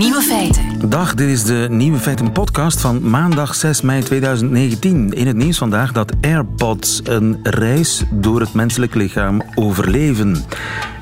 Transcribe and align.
Nieuwe 0.00 0.22
feiten. 0.22 0.88
Dag, 0.88 1.14
dit 1.14 1.28
is 1.28 1.44
de 1.44 1.66
Nieuwe 1.70 1.98
Feiten 1.98 2.32
podcast 2.32 2.80
van 2.80 3.10
maandag 3.10 3.54
6 3.54 3.80
mei 3.80 4.02
2019. 4.02 5.12
In 5.12 5.26
het 5.26 5.36
nieuws 5.36 5.58
vandaag 5.58 5.92
dat 5.92 6.12
AirPods 6.20 7.00
een 7.04 7.38
reis 7.42 8.04
door 8.10 8.40
het 8.40 8.54
menselijk 8.54 8.94
lichaam 8.94 9.42
overleven. 9.54 10.44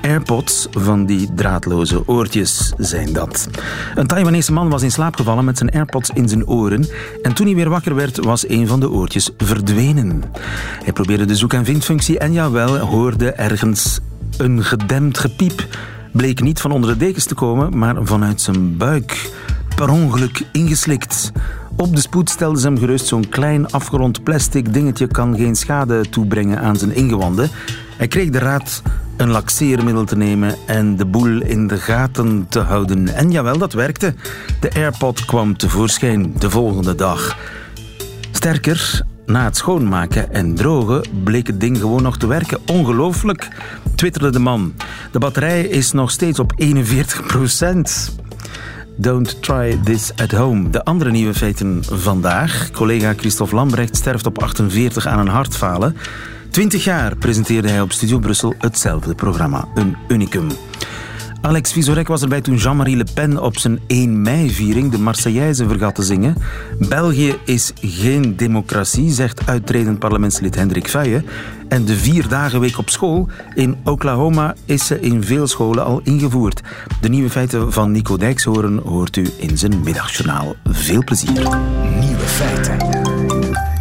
AirPods 0.03 0.69
van 0.71 1.07
die 1.07 1.35
draadloze 1.35 2.09
oortjes 2.09 2.73
zijn 2.77 3.13
dat. 3.13 3.49
Een 3.95 4.07
Taiwanese 4.07 4.53
man 4.53 4.69
was 4.69 4.83
in 4.83 4.91
slaap 4.91 5.17
gevallen 5.17 5.45
met 5.45 5.59
zijn 5.59 5.71
AirPods 5.71 6.11
in 6.11 6.29
zijn 6.29 6.47
oren 6.47 6.87
en 7.23 7.35
toen 7.35 7.47
hij 7.47 7.55
weer 7.55 7.71
wakker 7.71 7.95
werd 7.95 8.25
was 8.25 8.49
een 8.49 8.67
van 8.67 8.81
de 8.81 8.91
oortjes 8.91 9.31
verdwenen. 9.37 10.23
Hij 10.83 10.93
probeerde 10.93 11.25
de 11.25 11.37
zoek- 11.37 11.53
en 11.53 11.65
vindfunctie 11.65 12.19
en 12.19 12.33
jawel, 12.33 12.79
hoorde 12.79 13.33
ergens 13.33 14.01
een 14.39 14.65
gedempt 14.65 15.19
gepiep 15.19 15.67
bleek 16.13 16.41
niet 16.41 16.61
van 16.61 16.71
onder 16.71 16.91
de 16.91 16.97
dekens 16.97 17.25
te 17.25 17.35
komen, 17.35 17.79
maar 17.79 17.97
vanuit 18.01 18.41
zijn 18.41 18.77
buik. 18.77 19.31
Per 19.77 19.91
ongeluk 19.91 20.43
ingeslikt. 20.53 21.33
Op 21.77 21.95
de 21.95 22.01
spoed 22.01 22.31
stelde 22.31 22.61
ze 22.61 22.67
hem 22.67 22.79
gerust 22.79 23.07
zo'n 23.07 23.29
klein 23.29 23.71
afgerond 23.71 24.23
plastic 24.23 24.73
dingetje 24.73 25.07
kan 25.07 25.37
geen 25.37 25.57
schade 25.57 26.09
toebrengen 26.09 26.61
aan 26.61 26.77
zijn 26.77 26.95
ingewanden. 26.95 27.51
Hij 27.97 28.09
kreeg 28.09 28.31
de 28.31 28.39
raad 28.39 28.83
een 29.17 29.31
laxeermiddel 29.31 30.05
te 30.05 30.17
nemen 30.17 30.55
en 30.67 30.97
de 30.97 31.07
boel 31.07 31.43
in 31.43 31.67
de 31.67 31.77
gaten 31.77 32.47
te 32.49 32.61
houden. 32.61 33.09
En 33.15 33.31
jawel, 33.31 33.59
dat 33.59 33.73
werkte. 33.73 34.15
De 34.61 34.73
AirPod 34.73 35.25
kwam 35.25 35.57
tevoorschijn 35.57 36.33
de 36.39 36.51
volgende 36.51 36.95
dag. 36.95 37.37
Sterker, 38.31 39.03
na 39.29 39.45
het 39.45 39.57
schoonmaken 39.57 40.33
en 40.33 40.55
drogen 40.55 41.05
bleek 41.25 41.47
het 41.47 41.61
ding 41.61 41.79
gewoon 41.79 42.03
nog 42.03 42.19
te 42.19 42.27
werken. 42.27 42.59
Ongelooflijk, 42.67 43.49
twitterde 43.95 44.31
de 44.31 44.39
man. 44.39 44.75
De 45.13 45.19
batterij 45.19 45.65
is 45.65 45.93
nog 45.93 46.11
steeds 46.11 46.39
op 46.39 46.53
41 46.57 47.27
procent. 47.27 48.17
Don't 48.97 49.43
try 49.43 49.79
this 49.85 50.13
at 50.17 50.31
home. 50.31 50.71
De 50.71 50.85
andere 50.85 51.11
nieuwe 51.11 51.35
feiten 51.35 51.85
vandaag. 51.85 52.71
Collega 52.71 53.15
Christophe 53.17 53.55
Lambrecht 53.55 53.97
sterft 53.97 54.27
op 54.27 54.43
48 54.43 55.07
aan 55.07 55.19
een 55.19 55.29
hartfalen. 55.29 55.97
20 56.51 56.85
jaar 56.85 57.17
presenteerde 57.17 57.69
hij 57.69 57.81
op 57.81 57.93
Studio 57.93 58.19
Brussel 58.19 58.55
hetzelfde 58.59 59.15
programma. 59.15 59.69
Een 59.75 59.97
unicum. 60.09 60.49
Alex 61.49 61.73
Vizorek 61.73 62.09
was 62.09 62.23
erbij 62.23 62.41
toen 62.41 62.57
Jean-Marie 62.57 62.97
Le 62.97 63.07
Pen 63.15 63.43
op 63.43 63.59
zijn 63.59 63.81
1 63.87 64.23
mei-viering 64.23 64.91
de 64.91 64.99
Marseillaise 64.99 65.69
vergat 65.69 65.95
te 65.95 66.03
zingen. 66.03 66.37
België 66.79 67.35
is 67.45 67.73
geen 67.81 68.37
democratie, 68.37 69.11
zegt 69.11 69.47
uitredend 69.47 69.99
parlementslid 69.99 70.55
Hendrik 70.55 70.89
Vuije. 70.89 71.23
En 71.69 71.85
de 71.85 71.97
vier 71.97 72.29
dagen 72.29 72.61
week 72.61 72.79
op 72.79 72.91
school 72.91 73.29
in 73.55 73.77
Oklahoma 73.85 74.55
is 74.65 74.87
ze 74.87 75.01
in 75.01 75.25
veel 75.25 75.47
scholen 75.47 75.85
al 75.85 76.01
ingevoerd. 76.05 76.61
De 77.01 77.09
nieuwe 77.09 77.31
feiten 77.31 77.73
van 77.73 77.93
Nico 77.93 78.17
Dijkshoorn 78.17 78.79
hoort 78.79 79.17
u 79.17 79.31
in 79.37 79.59
zijn 79.59 79.83
middagjournaal. 79.83 80.55
Veel 80.65 81.05
plezier. 81.05 81.49
Nieuwe 82.01 82.27
feiten. 82.27 82.98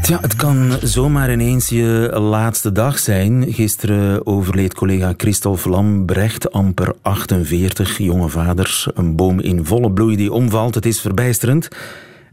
Ja, 0.08 0.20
het 0.22 0.36
kan 0.36 0.78
zomaar 0.82 1.32
ineens 1.32 1.70
je 1.70 2.10
laatste 2.14 2.72
dag 2.72 3.00
zijn. 3.00 3.54
Gisteren 3.54 4.26
overleed 4.26 4.74
collega 4.74 5.14
Christophe 5.18 5.70
Lambrecht, 5.70 6.52
amper 6.52 6.94
48, 7.02 7.98
jonge 7.98 8.30
vader. 8.30 8.86
Een 8.94 9.16
boom 9.16 9.40
in 9.40 9.66
volle 9.66 9.92
bloei 9.92 10.16
die 10.16 10.32
omvalt. 10.32 10.76
Het 10.76 10.86
is 10.86 11.02
verbijsterend. 11.02 11.68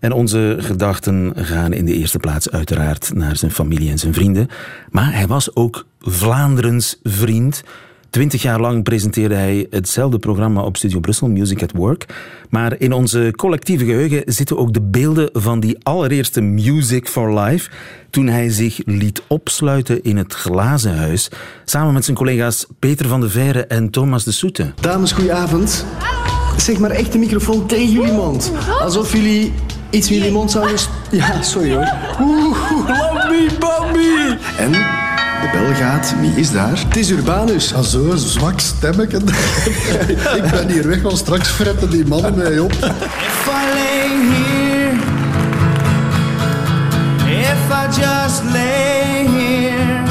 En 0.00 0.12
onze 0.12 0.56
gedachten 0.58 1.32
gaan 1.36 1.72
in 1.72 1.84
de 1.84 1.94
eerste 1.94 2.18
plaats 2.18 2.50
uiteraard 2.50 3.14
naar 3.14 3.36
zijn 3.36 3.50
familie 3.50 3.90
en 3.90 3.98
zijn 3.98 4.14
vrienden. 4.14 4.48
Maar 4.90 5.14
hij 5.14 5.26
was 5.26 5.56
ook 5.56 5.86
Vlaanderens 6.00 6.98
vriend. 7.02 7.62
Twintig 8.14 8.42
jaar 8.42 8.60
lang 8.60 8.82
presenteerde 8.82 9.34
hij 9.34 9.66
hetzelfde 9.70 10.18
programma 10.18 10.62
op 10.62 10.76
Studio 10.76 11.00
Brussel, 11.00 11.28
Music 11.28 11.62
at 11.62 11.72
Work. 11.72 12.06
Maar 12.50 12.74
in 12.78 12.92
onze 12.92 13.32
collectieve 13.36 13.84
geheugen 13.84 14.22
zitten 14.26 14.58
ook 14.58 14.72
de 14.72 14.82
beelden 14.82 15.30
van 15.32 15.60
die 15.60 15.78
allereerste 15.82 16.40
Music 16.40 17.08
for 17.08 17.40
Life. 17.40 17.70
Toen 18.10 18.26
hij 18.26 18.48
zich 18.50 18.80
liet 18.84 19.22
opsluiten 19.26 20.02
in 20.02 20.16
het 20.16 20.34
glazen 20.34 20.96
huis. 20.96 21.28
Samen 21.64 21.92
met 21.92 22.04
zijn 22.04 22.16
collega's 22.16 22.66
Peter 22.78 23.08
van 23.08 23.20
de 23.20 23.28
Veire 23.28 23.66
en 23.66 23.90
Thomas 23.90 24.24
de 24.24 24.32
Soete. 24.32 24.72
Dames, 24.80 25.12
goedenavond. 25.12 25.86
Zeg 26.56 26.78
maar 26.78 26.90
echt 26.90 27.12
de 27.12 27.18
microfoon 27.18 27.66
tegen 27.66 27.90
jullie 27.90 28.12
mond. 28.12 28.52
Alsof 28.80 29.12
jullie 29.12 29.52
iets 29.90 30.10
in 30.10 30.16
jullie 30.16 30.32
mond 30.32 30.50
zouden... 30.50 30.78
Ja, 31.10 31.42
sorry 31.42 31.72
hoor. 31.74 31.92
Oeh, 32.20 32.58
Bambi. 33.58 34.38
En 34.58 34.72
de 35.44 35.58
bel 35.58 35.74
gaat. 35.74 36.14
Wie 36.20 36.30
is 36.30 36.50
daar? 36.50 36.78
Het 36.86 36.96
is 36.96 37.10
Urbanus. 37.10 37.74
Ah, 37.74 37.82
zo, 37.82 38.16
zwak 38.16 38.60
stemmetje. 38.60 39.16
ik 40.38 40.50
ben 40.50 40.68
hier 40.68 40.88
weg, 40.88 41.02
want 41.02 41.18
straks 41.18 41.48
fretten 41.48 41.90
die 41.90 42.06
mannen 42.06 42.34
mij 42.34 42.58
op. 42.58 42.72
If 42.72 42.80
I 42.80 43.64
lay 43.74 44.08
here, 44.30 44.92
if 47.42 47.70
I 47.70 48.00
just 48.00 48.42
lay 48.52 49.26
here, 49.26 50.02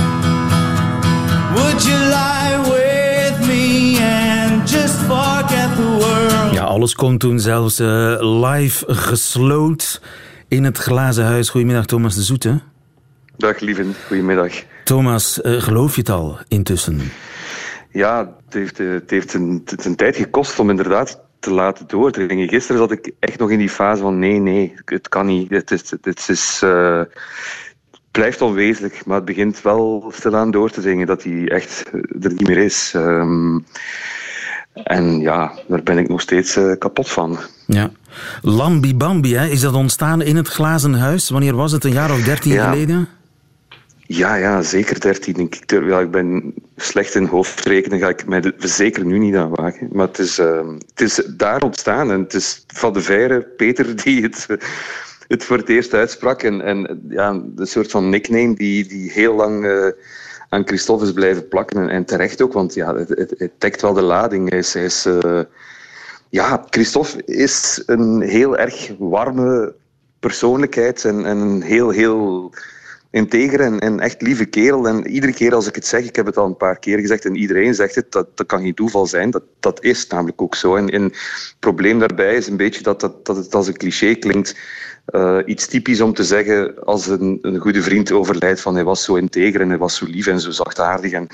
would 1.54 1.84
you 1.84 2.00
lie 2.00 2.58
with 2.64 3.48
me 3.48 3.98
and 4.02 4.70
just 4.70 4.96
forget 4.96 5.76
the 5.76 5.98
world? 6.00 6.54
Ja, 6.54 6.64
alles 6.64 6.96
kon 6.96 7.18
toen 7.18 7.40
zelfs 7.40 7.80
uh, 7.80 7.88
live 8.20 8.86
gesloot 8.88 10.02
in 10.48 10.64
het 10.64 10.78
glazen 10.78 11.26
huis. 11.26 11.50
Goedemiddag, 11.50 11.86
Thomas 11.86 12.16
de 12.16 12.22
Zoete. 12.22 12.60
Dag, 13.38 13.60
lieven. 13.60 13.96
Goedemiddag. 14.08 14.54
Thomas, 14.84 15.40
uh, 15.44 15.62
geloof 15.62 15.96
je 15.96 16.02
het 16.02 16.10
al 16.10 16.38
intussen? 16.48 17.02
Ja, 17.92 18.36
het 18.46 18.54
heeft, 18.54 18.78
het 18.78 19.10
heeft 19.10 19.34
een, 19.34 19.62
het 19.66 19.86
een 19.86 19.96
tijd 19.96 20.16
gekost 20.16 20.60
om 20.60 20.70
inderdaad 20.70 21.22
te 21.40 21.52
laten 21.52 21.88
doordringen. 21.88 22.48
Gisteren 22.48 22.82
zat 22.82 22.92
ik 22.92 23.12
echt 23.20 23.40
nog 23.40 23.52
in 23.52 23.60
die 23.60 23.70
fase 23.70 24.02
van 24.02 24.20
nee, 24.20 24.40
nee, 24.40 24.74
het 24.86 25.10
kan 25.10 25.26
niet. 25.26 25.50
Het, 25.50 25.72
is, 25.72 25.94
het, 26.02 26.30
is, 26.30 26.62
uh, 26.64 26.98
het 26.98 28.02
blijft 28.12 28.42
onwezenlijk, 28.42 29.06
maar 29.06 29.16
het 29.16 29.26
begint 29.26 29.62
wel 29.62 30.12
stilaan 30.16 30.52
door 30.52 30.70
te 30.70 30.82
dringen 30.82 31.08
dat 31.08 31.24
hij 31.24 31.48
echt 31.48 31.84
er 32.22 32.34
niet 32.34 32.48
meer 32.48 32.58
is. 32.58 32.94
Um, 32.96 33.66
en 34.74 35.20
ja, 35.20 35.52
daar 35.68 35.84
ben 35.84 35.98
ik 35.98 36.08
nog 36.08 36.22
steeds 36.22 36.58
uh, 36.58 36.78
kapot 36.78 37.10
van. 37.10 37.40
Ja. 37.68 37.92
Lambi 38.42 38.96
Bambi, 38.96 39.36
hè? 39.36 39.46
is 39.46 39.62
dat 39.62 39.74
ontstaan 39.74 40.22
in 40.22 40.36
het 40.36 40.48
glazen 40.48 40.94
huis? 40.94 41.30
Wanneer 41.30 41.56
was 41.56 41.72
het? 41.72 41.84
Een 41.84 41.92
jaar 41.92 42.12
of 42.12 42.24
dertien 42.24 42.54
ja. 42.54 42.70
geleden? 42.70 43.08
Ja, 44.08 44.36
ja, 44.36 44.62
zeker 44.62 45.00
dertien. 45.00 45.36
Ik, 45.36 45.64
ja, 45.68 46.00
ik 46.00 46.12
ben 46.12 46.54
slecht 46.76 47.16
in 47.16 47.26
hoofdrekenen, 47.26 48.00
ga 48.00 48.10
ik 48.10 48.26
mij 48.26 48.54
zeker 48.58 49.06
nu 49.06 49.18
niet 49.18 49.36
aan 49.36 49.56
wagen. 49.56 49.90
Maar 49.92 50.08
het 50.08 50.20
is, 50.20 50.40
uh, 50.40 50.68
het 50.88 51.02
is 51.02 51.16
daar 51.38 51.62
ontstaan 51.62 52.12
en 52.12 52.20
het 52.20 52.34
is 52.34 52.64
van 52.68 52.94
de 52.94 53.02
Veire, 53.02 53.42
Peter, 53.42 53.96
die 54.04 54.22
het, 54.22 54.48
het 55.28 55.44
voor 55.44 55.58
het 55.58 55.70
eerst 55.70 55.94
uitsprak. 55.94 56.44
En, 56.44 56.62
en 56.62 57.04
ja, 57.10 57.30
een 57.30 57.68
soort 57.68 57.92
van 57.92 58.10
nickname 58.10 58.56
die, 58.56 58.88
die 58.88 59.12
heel 59.12 59.34
lang 59.34 59.66
uh, 59.66 59.88
aan 60.50 60.68
Christophe 60.68 61.06
is 61.06 61.14
blijven 61.14 61.48
plakken. 61.48 61.90
En, 61.90 62.06
terecht 62.06 62.42
ook, 62.42 62.54
want 62.54 62.74
ja, 62.74 62.96
het, 62.96 63.10
het, 63.10 63.34
het 63.38 63.52
dekt 63.58 63.82
wel 63.82 63.94
de 63.94 64.02
lading. 64.02 64.50
Hij 64.50 64.60
is, 64.60 64.74
hij 64.74 64.86
is 64.86 65.06
uh, 65.06 65.42
ja, 66.30 66.66
Christophe 66.70 67.26
is 67.26 67.84
een 67.86 68.22
heel 68.22 68.58
erg 68.58 68.92
warme 69.00 69.76
persoonlijkheid 70.20 71.06
en, 71.06 71.26
en 71.26 71.38
een 71.38 71.62
heel, 71.62 71.90
heel 71.90 72.52
integer 73.14 73.80
en, 73.80 74.00
echt 74.00 74.22
lieve 74.22 74.46
kerel. 74.46 74.88
En 74.88 75.08
iedere 75.08 75.34
keer 75.34 75.54
als 75.56 75.68
ik 75.68 75.76
het 75.76 75.88
zeg, 75.88 76.04
ik 76.04 76.16
heb 76.16 76.26
het 76.26 76.38
al 76.38 76.46
een 76.46 76.58
paar 76.58 76.80
keer 76.80 77.00
gezegd 77.00 77.26
en 77.26 77.36
iedereen 77.36 77.74
zegt 77.74 77.96
het, 77.96 78.12
dat, 78.12 78.38
dat 78.38 78.46
kan 78.46 78.62
geen 78.62 78.74
toeval 78.74 79.08
zijn. 79.08 79.32
Dat, 79.32 79.44
dat 79.60 79.84
is 79.84 80.08
namelijk 80.08 80.42
ook 80.42 80.56
zo. 80.56 80.76
En, 80.76 81.04
het 81.04 81.56
probleem 81.60 82.00
daarbij 82.00 82.36
is 82.36 82.48
een 82.48 82.58
beetje 82.58 82.84
dat, 82.84 83.00
dat, 83.00 83.26
dat 83.26 83.36
het 83.36 83.56
als 83.56 83.68
een 83.68 83.78
cliché 83.78 84.16
klinkt. 84.16 84.56
Uh, 85.10 85.40
iets 85.46 85.68
typisch 85.68 86.02
om 86.02 86.14
te 86.14 86.24
zeggen 86.24 86.86
als 86.86 87.08
een, 87.08 87.40
een 87.42 87.58
goede 87.58 87.82
vriend 87.82 88.12
overlijdt 88.12 88.62
van 88.62 88.76
hij 88.76 88.84
was 88.84 89.04
zo 89.04 89.16
integer 89.16 89.62
en 89.62 89.70
hij 89.70 89.78
was 89.78 89.96
zo 89.96 90.06
lief 90.06 90.28
en 90.28 90.40
zo 90.40 90.52
zachtaardig. 90.52 91.12
En... 91.12 91.28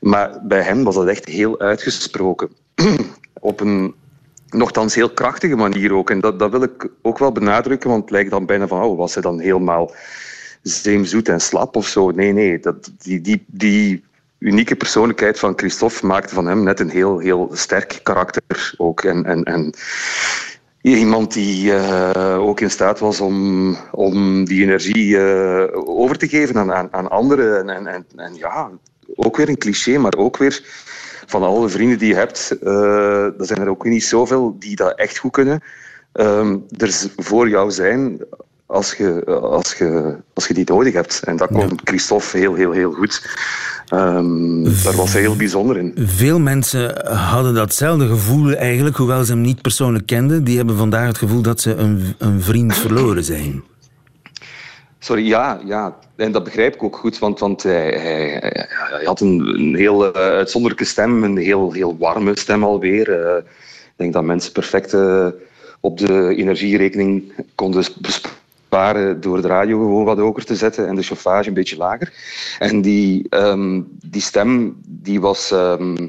Maar 0.00 0.40
bij 0.42 0.62
hem 0.62 0.84
was 0.84 0.94
dat 0.94 1.06
echt 1.06 1.24
heel 1.24 1.60
uitgesproken. 1.60 2.48
Op 3.40 3.60
een 3.60 3.94
nogthans 4.48 4.94
heel 4.94 5.10
krachtige 5.10 5.56
manier 5.56 5.92
ook. 5.92 6.10
En 6.10 6.20
dat, 6.20 6.38
dat 6.38 6.50
wil 6.50 6.62
ik 6.62 6.88
ook 7.02 7.18
wel 7.18 7.32
benadrukken, 7.32 7.90
want 7.90 8.02
het 8.02 8.10
lijkt 8.10 8.30
dan 8.30 8.46
bijna 8.46 8.66
van, 8.66 8.82
oh, 8.82 8.98
was 8.98 9.14
hij 9.14 9.22
dan 9.22 9.40
helemaal 9.40 9.94
zeemzoet 10.68 11.28
en 11.28 11.40
slap 11.40 11.76
of 11.76 11.86
zo. 11.86 12.10
Nee, 12.10 12.32
nee. 12.32 12.58
Dat, 12.58 12.90
die, 12.98 13.20
die, 13.20 13.44
die 13.46 14.04
unieke 14.38 14.76
persoonlijkheid 14.76 15.38
van 15.38 15.52
Christophe 15.56 16.06
maakte 16.06 16.34
van 16.34 16.46
hem 16.46 16.62
net 16.62 16.80
een 16.80 16.90
heel, 16.90 17.18
heel 17.18 17.50
sterk 17.52 18.00
karakter 18.02 18.74
ook. 18.76 19.02
En, 19.04 19.24
en, 19.24 19.42
en 19.42 19.74
iemand 20.80 21.32
die 21.32 21.72
uh, 21.72 22.38
ook 22.38 22.60
in 22.60 22.70
staat 22.70 22.98
was 22.98 23.20
om, 23.20 23.76
om 23.92 24.44
die 24.44 24.62
energie 24.62 25.06
uh, 25.06 25.64
over 25.72 26.18
te 26.18 26.28
geven 26.28 26.56
aan, 26.56 26.72
aan, 26.72 26.88
aan 26.90 27.10
anderen. 27.10 27.68
En, 27.68 27.86
en, 27.86 28.06
en, 28.16 28.34
ja, 28.34 28.70
ook 29.14 29.36
weer 29.36 29.48
een 29.48 29.58
cliché, 29.58 29.98
maar 29.98 30.16
ook 30.16 30.36
weer 30.36 30.62
van 31.26 31.42
alle 31.42 31.68
vrienden 31.68 31.98
die 31.98 32.08
je 32.08 32.14
hebt, 32.14 32.56
uh, 32.62 33.24
er 33.24 33.46
zijn 33.46 33.60
er 33.60 33.68
ook 33.68 33.84
niet 33.84 34.04
zoveel 34.04 34.56
die 34.58 34.76
dat 34.76 34.98
echt 34.98 35.18
goed 35.18 35.32
kunnen. 35.32 35.62
Um, 36.12 36.64
er 36.76 37.10
voor 37.16 37.48
jou 37.48 37.70
zijn 37.70 38.20
als 38.66 38.94
je, 38.94 39.24
als 39.40 39.74
je, 39.74 40.16
als 40.34 40.46
je 40.46 40.54
die 40.54 40.64
nodig 40.70 40.94
hebt. 40.94 41.22
En 41.24 41.36
dat 41.36 41.48
kon 41.48 41.78
Christophe 41.84 42.38
heel, 42.38 42.54
heel, 42.54 42.72
heel 42.72 42.92
goed. 42.92 43.22
Um, 43.94 44.64
daar 44.64 44.96
was 44.96 45.12
hij 45.12 45.20
heel 45.20 45.36
bijzonder 45.36 45.76
in. 45.76 45.92
Veel 45.96 46.40
mensen 46.40 47.06
hadden 47.16 47.54
datzelfde 47.54 48.06
gevoel 48.06 48.52
eigenlijk, 48.52 48.96
hoewel 48.96 49.24
ze 49.24 49.32
hem 49.32 49.40
niet 49.40 49.62
persoonlijk 49.62 50.06
kenden. 50.06 50.44
Die 50.44 50.56
hebben 50.56 50.76
vandaag 50.76 51.06
het 51.06 51.18
gevoel 51.18 51.42
dat 51.42 51.60
ze 51.60 51.74
een, 51.74 52.14
een 52.18 52.42
vriend 52.42 52.76
verloren 52.76 53.24
zijn. 53.24 53.62
Sorry, 54.98 55.26
ja, 55.26 55.60
ja. 55.64 55.96
En 56.16 56.32
dat 56.32 56.44
begrijp 56.44 56.74
ik 56.74 56.82
ook 56.82 56.96
goed, 56.96 57.18
want, 57.18 57.38
want 57.38 57.62
hij, 57.62 57.90
hij, 57.90 58.38
hij 58.90 59.04
had 59.04 59.20
een, 59.20 59.38
een 59.58 59.74
heel 59.74 60.06
uh, 60.06 60.12
uitzonderlijke 60.22 60.84
stem, 60.84 61.24
een 61.24 61.36
heel, 61.36 61.72
heel 61.72 61.96
warme 61.98 62.38
stem 62.38 62.64
alweer. 62.64 63.08
Uh, 63.08 63.36
ik 63.36 63.92
denk 63.96 64.12
dat 64.12 64.24
mensen 64.24 64.52
perfect 64.52 64.94
uh, 64.94 65.26
op 65.80 65.98
de 65.98 66.34
energierekening 66.36 67.32
konden 67.54 67.84
besparen 68.00 68.44
door 69.20 69.42
de 69.42 69.48
radio 69.48 69.78
gewoon 69.78 70.04
wat 70.04 70.18
hoger 70.18 70.44
te 70.44 70.56
zetten 70.56 70.88
en 70.88 70.94
de 70.94 71.02
chauffage 71.02 71.48
een 71.48 71.54
beetje 71.54 71.76
lager. 71.76 72.12
En 72.58 72.80
die, 72.80 73.26
um, 73.30 73.88
die 74.04 74.22
stem 74.22 74.76
die 74.86 75.20
was... 75.20 75.50
Um, 75.50 76.08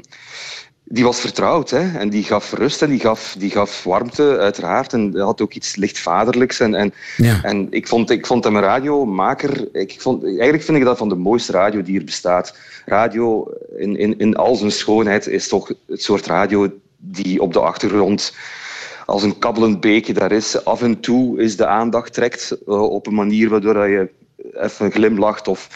die 0.90 1.04
was 1.04 1.20
vertrouwd 1.20 1.70
hè? 1.70 1.98
en 1.98 2.08
die 2.08 2.24
gaf 2.24 2.52
rust 2.52 2.82
en 2.82 2.90
die 2.90 3.00
gaf, 3.00 3.34
die 3.38 3.50
gaf 3.50 3.84
warmte, 3.84 4.38
uiteraard. 4.38 4.92
En 4.92 5.18
had 5.18 5.40
ook 5.40 5.52
iets 5.52 5.76
lichtvaderlijks. 5.76 6.60
En, 6.60 6.74
en, 6.74 6.94
ja. 7.16 7.42
en 7.42 7.66
ik, 7.70 7.88
vond, 7.88 8.10
ik 8.10 8.26
vond 8.26 8.44
hem 8.44 8.56
een 8.56 8.62
radiomaker. 8.62 9.68
Ik 9.72 10.00
vond, 10.00 10.24
eigenlijk 10.24 10.62
vind 10.62 10.78
ik 10.78 10.84
dat 10.84 10.98
van 10.98 11.08
de 11.08 11.14
mooiste 11.14 11.52
radio 11.52 11.82
die 11.82 11.98
er 11.98 12.04
bestaat. 12.04 12.56
Radio 12.86 13.52
in, 13.76 13.96
in, 13.96 14.18
in 14.18 14.36
al 14.36 14.54
zijn 14.54 14.72
schoonheid 14.72 15.26
is 15.26 15.48
toch 15.48 15.72
het 15.86 16.02
soort 16.02 16.26
radio 16.26 16.72
die 16.96 17.42
op 17.42 17.52
de 17.52 17.60
achtergrond 17.60 18.32
als 19.08 19.22
een 19.22 19.38
kabbelend 19.38 19.80
beekje 19.80 20.12
daar 20.12 20.32
is. 20.32 20.64
Af 20.64 20.82
en 20.82 21.00
toe 21.00 21.42
is 21.42 21.56
de 21.56 21.66
aandacht 21.66 22.12
trekt 22.12 22.58
uh, 22.66 22.90
op 22.90 23.06
een 23.06 23.14
manier 23.14 23.48
waardoor 23.48 23.88
je 23.88 24.10
even 24.52 24.92
glimlacht 24.92 25.48
of 25.48 25.68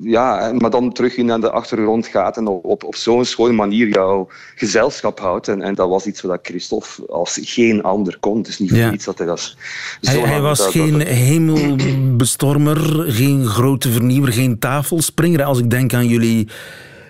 ja, 0.00 0.52
maar 0.58 0.70
dan 0.70 0.92
terug 0.92 1.16
naar 1.16 1.40
de 1.40 1.50
achtergrond 1.50 2.06
gaat 2.06 2.36
en 2.36 2.46
op, 2.46 2.84
op 2.84 2.96
zo'n 2.96 3.24
schone 3.24 3.52
manier 3.52 3.88
jouw 3.88 4.28
gezelschap 4.54 5.20
houdt. 5.20 5.48
En, 5.48 5.62
en 5.62 5.74
dat 5.74 5.88
was 5.88 6.06
iets 6.06 6.20
wat 6.20 6.38
Christophe 6.42 7.06
als 7.06 7.40
geen 7.42 7.82
ander 7.82 8.16
kon. 8.20 8.38
Het 8.38 8.48
is 8.48 8.58
niet 8.58 8.70
voor 8.70 8.78
Ja. 8.78 8.92
iets 8.92 9.04
dat 9.04 9.18
hij 9.18 9.26
dat... 9.26 9.56
Hij, 10.00 10.18
hij 10.18 10.40
was 10.40 10.66
geen 10.66 11.00
hemelbestormer, 11.00 12.76
geen 13.12 13.46
grote 13.46 13.90
vernieuwer, 13.90 14.32
geen 14.32 14.58
tafelspringer. 14.58 15.42
Als 15.42 15.58
ik 15.58 15.70
denk 15.70 15.94
aan 15.94 16.08
jullie 16.08 16.48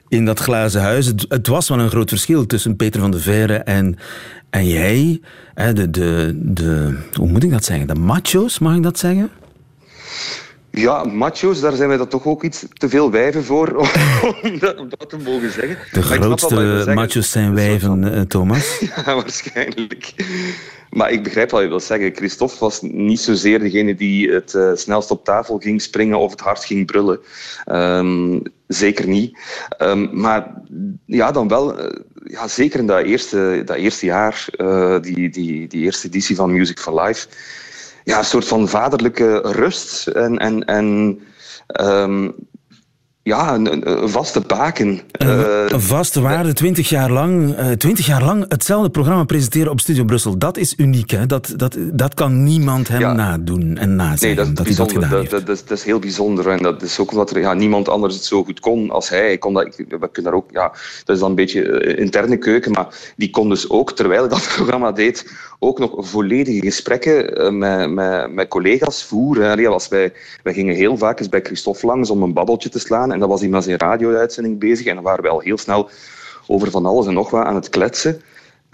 in 0.08 0.24
dat 0.24 0.38
glazen 0.38 0.80
huis. 0.80 1.06
Het, 1.06 1.24
het 1.28 1.46
was 1.46 1.68
wel 1.68 1.78
een 1.78 1.90
groot 1.90 2.08
verschil 2.08 2.46
tussen 2.46 2.76
Peter 2.76 3.00
van 3.00 3.10
de 3.10 3.20
Veire 3.20 3.56
en, 3.56 3.98
en 4.54 4.66
jij. 4.66 5.20
De, 5.54 5.90
de, 5.90 6.38
de, 6.42 6.98
hoe 7.14 7.28
moet 7.28 7.42
ik 7.44 7.50
dat 7.50 7.64
zeggen? 7.64 7.86
De 7.86 7.94
macho's, 7.94 8.58
mag 8.58 8.76
ik 8.76 8.82
dat 8.82 8.98
zeggen? 8.98 9.30
Ja, 10.76 11.04
macho's, 11.04 11.60
daar 11.60 11.72
zijn 11.72 11.88
wij 11.88 11.96
dat 11.96 12.10
toch 12.10 12.26
ook 12.26 12.42
iets 12.44 12.64
te 12.72 12.88
veel 12.88 13.10
wijven 13.10 13.44
voor 13.44 13.74
om 14.42 14.58
dat, 14.58 14.76
om 14.76 14.88
dat 14.88 15.10
te 15.10 15.16
mogen 15.16 15.52
zeggen. 15.52 15.76
De 15.92 16.02
grootste 16.02 16.92
macho's 16.94 17.30
zijn 17.30 17.54
wijven, 17.54 18.14
eh, 18.14 18.20
Thomas. 18.20 18.78
Ja, 18.96 19.14
waarschijnlijk. 19.14 20.14
Maar 20.90 21.10
ik 21.10 21.22
begrijp 21.22 21.50
wat 21.50 21.62
je 21.62 21.68
wilt 21.68 21.82
zeggen. 21.82 22.14
Christophe 22.14 22.56
was 22.58 22.80
niet 22.82 23.20
zozeer 23.20 23.58
degene 23.58 23.94
die 23.94 24.30
het 24.30 24.54
eh, 24.54 24.70
snelst 24.74 25.10
op 25.10 25.24
tafel 25.24 25.58
ging 25.58 25.82
springen 25.82 26.18
of 26.18 26.30
het 26.30 26.40
hard 26.40 26.64
ging 26.64 26.86
brullen. 26.86 27.18
Ehm, 27.64 28.38
zeker 28.66 29.08
niet. 29.08 29.38
Ehm, 29.78 30.20
maar 30.20 30.54
ja, 31.06 31.32
dan 31.32 31.48
wel, 31.48 31.78
eh, 31.78 32.00
ja, 32.24 32.48
zeker 32.48 32.78
in 32.78 32.86
dat 32.86 33.04
eerste, 33.04 33.62
dat 33.64 33.76
eerste 33.76 34.06
jaar, 34.06 34.46
die, 35.00 35.30
die, 35.30 35.68
die 35.68 35.82
eerste 35.82 36.06
editie 36.06 36.36
van 36.36 36.52
Music 36.52 36.78
for 36.78 37.02
Life, 37.02 37.26
ja, 38.04 38.18
een 38.18 38.24
soort 38.24 38.46
van 38.48 38.68
vaderlijke 38.68 39.38
rust 39.44 40.06
en, 40.06 40.38
en, 40.38 40.64
en 40.64 41.18
ehm, 41.66 42.28
ja, 43.22 43.54
een, 43.54 43.72
een- 43.72 44.02
een 44.02 44.08
vaste 44.08 44.40
baken. 44.40 45.00
Eh, 45.10 45.64
Een 45.68 45.80
vaste 45.80 46.20
waarde, 46.20 46.52
twintig 46.52 46.88
jaar 46.88 47.10
lang, 47.10 47.54
eh, 47.56 47.70
20 47.70 48.06
jaar 48.06 48.22
lang 48.24 48.44
hetzelfde 48.48 48.90
programma 48.90 49.24
presenteren 49.24 49.70
op 49.70 49.80
Studio 49.80 50.04
Brussel. 50.04 50.38
Dat 50.38 50.56
is 50.56 50.74
uniek, 50.76 51.10
hè? 51.10 51.26
Dat, 51.26 51.52
dat, 51.56 51.76
dat 51.92 52.14
kan 52.14 52.42
niemand 52.42 52.88
hem 52.88 53.00
Ja. 53.00 53.12
nadoen 53.12 53.76
en 53.76 53.96
nazeggen. 53.96 54.44
Nee, 54.46 54.54
dat 54.54 54.66
is, 54.66 54.76
dat 54.76 54.86
dat 54.86 54.86
bijzonder. 54.86 54.94
gedaan 54.94 55.10
Dat, 55.10 55.18
heeft. 55.20 55.30
dat, 55.30 55.46
dat 55.46 55.56
is, 55.56 55.64
dat 55.64 55.78
is 55.78 55.84
heel 55.84 55.98
bijzonder. 55.98 56.48
En 56.48 56.62
dat 56.62 56.82
is 56.82 56.98
ook 56.98 57.10
omdat 57.10 57.30
er 57.30 57.40
ja, 57.40 57.52
niemand 57.54 57.88
anders 57.88 58.14
het 58.14 58.24
zo 58.24 58.44
goed 58.44 58.60
kon 58.60 58.90
als 58.90 59.08
hij. 59.08 59.32
Ik 59.32 59.40
kon 59.40 59.54
dat, 59.54 59.66
ik, 59.66 59.74
we 59.88 60.08
kunnen 60.12 60.32
daar 60.32 60.40
ook, 60.40 60.50
ja, 60.50 60.68
dat 61.04 61.14
is 61.14 61.18
dan 61.20 61.28
een 61.30 61.34
beetje 61.36 61.62
eh, 61.62 61.98
interne 62.02 62.36
keuken, 62.36 62.72
maar 62.72 62.86
die 63.16 63.30
kon 63.30 63.48
dus 63.48 63.70
ook, 63.70 63.92
terwijl 63.92 64.20
hij 64.20 64.30
dat 64.30 64.52
programma 64.56 64.92
deed, 64.92 65.30
ook 65.64 65.78
nog 65.78 65.92
volledige 65.96 66.60
gesprekken 66.60 67.36
eh, 67.36 67.50
met, 67.50 67.90
met, 67.90 68.32
met 68.32 68.48
collega's 68.48 69.04
voeren. 69.04 69.50
Allee, 69.50 69.68
als 69.68 69.88
wij, 69.88 70.12
gingen 70.44 70.74
heel 70.74 70.96
vaak 70.96 71.18
eens 71.18 71.28
bij 71.28 71.40
Christophe 71.40 71.86
langs 71.86 72.10
om 72.10 72.22
een 72.22 72.32
babbeltje 72.32 72.68
te 72.68 72.78
slaan. 72.78 73.12
En 73.12 73.18
dan 73.18 73.28
was 73.28 73.46
met 73.46 73.64
zijn 73.64 73.78
radio-uitzending 73.78 74.58
bezig. 74.58 74.86
En 74.86 74.94
dan 74.94 75.04
waren 75.04 75.22
we 75.22 75.28
al 75.30 75.40
heel 75.40 75.58
snel 75.58 75.90
over 76.46 76.70
van 76.70 76.86
alles 76.86 77.06
en 77.06 77.14
nog 77.14 77.30
wat 77.30 77.44
aan 77.44 77.54
het 77.54 77.68
kletsen. 77.68 78.22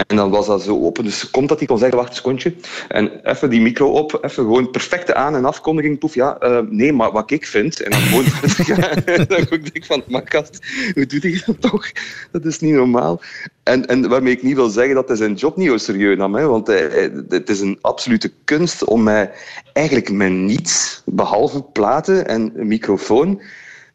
En 0.07 0.17
dan 0.17 0.31
was 0.31 0.47
dat 0.47 0.63
zo 0.63 0.81
open. 0.85 1.05
Dus 1.05 1.31
komt 1.31 1.49
dat 1.49 1.59
hij 1.59 1.67
kon 1.67 1.79
zeggen, 1.79 1.97
wacht 1.97 2.09
een 2.11 2.15
secondje. 2.17 2.55
En 2.89 3.11
even 3.31 3.51
die 3.51 3.61
micro 3.61 3.91
op, 3.93 4.19
even 4.23 4.45
gewoon 4.45 4.71
perfecte 4.71 5.15
aan- 5.15 5.35
en 5.35 5.45
afkondiging. 5.45 5.99
Poef, 5.99 6.15
ja, 6.15 6.39
eh, 6.39 6.59
nee, 6.69 6.93
maar 6.93 7.13
wat 7.13 7.31
ik 7.31 7.47
vind. 7.47 7.81
En 7.83 7.91
dan 7.91 8.01
gewoon 8.01 8.25
en 8.25 9.27
dan 9.29 9.47
denk 9.49 9.69
ik 9.73 9.85
van, 9.85 10.03
maar 10.09 10.23
gast, 10.25 10.59
hoe 10.95 11.07
doet 11.07 11.23
hij 11.23 11.43
dat 11.47 11.61
toch? 11.61 11.91
Dat 12.33 12.45
is 12.45 12.61
niet 12.61 12.75
normaal. 12.75 13.21
En, 13.63 13.87
en 13.87 14.09
waarmee 14.09 14.33
ik 14.33 14.43
niet 14.43 14.55
wil 14.55 14.69
zeggen 14.69 14.95
dat 14.95 15.09
hij 15.09 15.17
zijn 15.17 15.35
job 15.35 15.57
niet 15.57 15.69
zo 15.69 15.77
serieus 15.77 16.17
nam. 16.17 16.35
Hè, 16.35 16.47
want 16.47 16.67
hij- 16.67 17.11
het 17.29 17.49
is 17.49 17.61
een 17.61 17.79
absolute 17.81 18.33
kunst 18.45 18.85
om 18.85 19.03
mij 19.03 19.31
eigenlijk 19.73 20.11
met 20.11 20.31
niets, 20.31 21.03
behalve 21.05 21.63
platen 21.63 22.27
en 22.29 22.53
een 22.57 22.67
microfoon, 22.67 23.41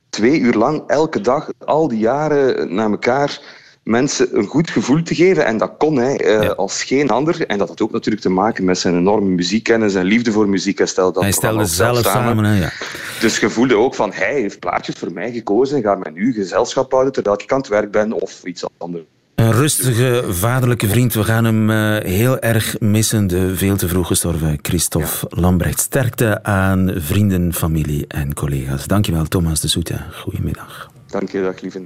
twee 0.10 0.40
uur 0.40 0.54
lang, 0.54 0.84
elke 0.88 1.22
dag, 1.22 1.50
al 1.66 1.88
die 1.88 2.00
jaren 2.00 2.74
na 2.76 2.84
elkaar 2.90 3.40
mensen 3.86 4.38
een 4.38 4.46
goed 4.46 4.70
gevoel 4.70 5.04
te 5.04 5.16
geven. 5.16 5.46
En 5.46 5.58
dat 5.58 5.72
kon 5.78 5.96
hij 5.96 6.18
eh, 6.20 6.44
Ja. 6.44 6.50
als 6.50 6.84
geen 6.84 7.10
ander. 7.10 7.46
En 7.46 7.58
dat 7.58 7.68
had 7.68 7.82
ook 7.82 7.92
natuurlijk 7.92 8.24
te 8.24 8.30
maken 8.30 8.64
met 8.66 8.78
zijn 8.78 8.96
enorme 8.98 9.30
muziekkennis 9.30 9.96
en 9.96 10.06
liefde 10.06 10.32
voor 10.32 10.50
muziek. 10.50 10.78
Hij 10.78 10.88
stelde, 10.88 11.14
dat 11.14 11.24
Hij 11.24 11.32
stelde 11.32 11.66
zelf 11.66 12.06
samen, 12.06 12.44
hè, 12.44 12.60
ja. 12.60 12.72
Dus 13.20 13.40
je 13.40 13.50
voelde 13.50 13.76
ook 13.76 13.96
van, 13.96 14.12
hij 14.14 14.34
heeft 14.34 14.60
plaatjes 14.60 14.96
voor 14.96 15.12
mij 15.12 15.32
gekozen 15.32 15.78
en 15.78 15.84
gaat 15.84 16.04
mij 16.04 16.12
nu 16.12 16.34
gezelschap 16.34 16.92
houden 16.92 17.14
terwijl 17.14 17.38
ik 17.42 17.52
aan 17.52 17.58
het 17.58 17.68
werk 17.68 17.92
ben 17.92 18.12
of 18.22 18.44
iets 18.44 18.64
anders. 18.78 19.04
Een 19.36 19.52
rustige, 19.52 20.24
vaderlijke 20.30 20.88
vriend. 20.88 21.14
We 21.14 21.24
gaan 21.24 21.46
hem 21.46 21.70
eh, 21.70 22.12
heel 22.12 22.40
erg 22.40 22.80
missen. 22.80 23.28
De 23.28 23.56
veel 23.56 23.76
te 23.78 23.88
vroeg 23.88 24.08
gestorven 24.08 24.60
Christophe 24.62 25.28
Lambrecht. 25.30 25.80
Sterkte 25.80 26.44
aan 26.44 26.94
vrienden, 26.96 27.54
familie 27.54 28.06
en 28.08 28.34
collega's. 28.34 28.88
Dankjewel, 28.88 29.26
Thomas 29.26 29.60
de 29.62 29.68
Soete. 29.68 29.96
Goedemiddag. 30.12 30.92
Dank 31.08 31.30
je, 31.32 31.42
dag 31.42 31.62
lieve. 31.62 31.82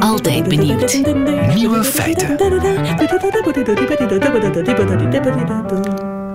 Altijd 0.00 0.48
benieuwd. 0.48 1.00
Nieuwe 1.54 1.84
feiten. 1.84 2.36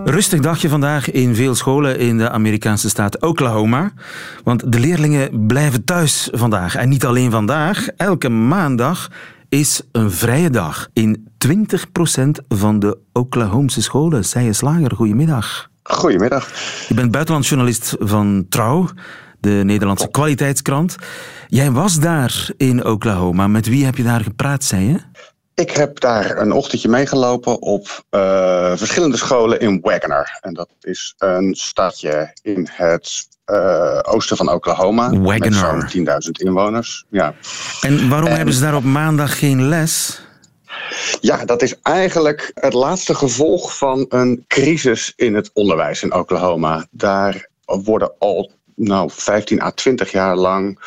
Rustig 0.05 0.39
dagje 0.39 0.69
vandaag 0.69 1.11
in 1.11 1.35
veel 1.35 1.55
scholen 1.55 1.99
in 1.99 2.17
de 2.17 2.29
Amerikaanse 2.29 2.89
staat 2.89 3.21
Oklahoma. 3.21 3.91
Want 4.43 4.71
de 4.71 4.79
leerlingen 4.79 5.47
blijven 5.47 5.83
thuis 5.83 6.29
vandaag. 6.31 6.75
En 6.75 6.89
niet 6.89 7.05
alleen 7.05 7.31
vandaag. 7.31 7.87
Elke 7.87 8.29
maandag 8.29 9.11
is 9.49 9.81
een 9.91 10.11
vrije 10.11 10.49
dag 10.49 10.87
in 10.93 11.27
20% 11.47 11.49
van 12.47 12.79
de 12.79 12.97
Oklahomse 13.13 13.81
scholen. 13.81 14.25
Zij 14.25 14.53
Slager, 14.53 14.91
goedemiddag. 14.95 15.69
Goedemiddag. 15.83 16.49
Je 16.87 16.93
bent 16.93 17.11
buitenlandjournalist 17.11 17.95
van 17.99 18.45
Trouw, 18.49 18.89
de 19.45 19.61
Nederlandse 19.63 20.07
kwaliteitskrant. 20.11 20.95
Jij 21.47 21.71
was 21.71 21.99
daar 21.99 22.49
in 22.57 22.85
Oklahoma. 22.85 23.47
Met 23.47 23.67
wie 23.67 23.85
heb 23.85 23.95
je 23.95 24.03
daar 24.03 24.21
gepraat, 24.21 24.63
zei 24.63 24.85
je? 24.87 24.97
Ik 25.55 25.71
heb 25.71 25.99
daar 25.99 26.37
een 26.37 26.51
ochtendje 26.51 26.89
meegelopen 26.89 27.61
op 27.61 28.05
eh, 28.09 28.71
verschillende 28.75 29.17
scholen 29.17 29.59
in 29.59 29.79
Wagoner. 29.81 30.37
En 30.41 30.53
dat 30.53 30.69
is 30.81 31.13
een 31.17 31.55
stadje 31.55 32.31
in 32.41 32.67
het 32.71 33.27
eh, 33.45 33.99
oosten 34.01 34.37
van 34.37 34.51
Oklahoma. 34.51 35.09
Wagoner. 35.09 35.77
Met 35.77 35.91
zo'n 35.91 36.05
10.000 36.05 36.31
inwoners. 36.31 37.05
Ja. 37.09 37.33
En 37.81 38.09
waarom 38.09 38.29
En- 38.29 38.35
hebben 38.35 38.53
ze 38.53 38.61
daar 38.61 38.75
op 38.75 38.83
maandag 38.83 39.39
geen 39.39 39.67
les? 39.67 40.21
ja, 41.21 41.45
dat 41.45 41.61
is 41.61 41.75
eigenlijk 41.81 42.51
het 42.53 42.73
laatste 42.73 43.15
gevolg 43.15 43.77
van 43.77 44.05
een 44.09 44.45
crisis 44.47 45.13
in 45.15 45.35
het 45.35 45.49
onderwijs 45.53 46.03
in 46.03 46.13
Oklahoma. 46.13 46.85
Daar 46.91 47.49
worden 47.65 48.11
al 48.19 48.51
nou, 48.75 49.09
15 49.13 49.61
à 49.61 49.71
20 49.71 50.11
jaar 50.11 50.35
lang 50.35 50.79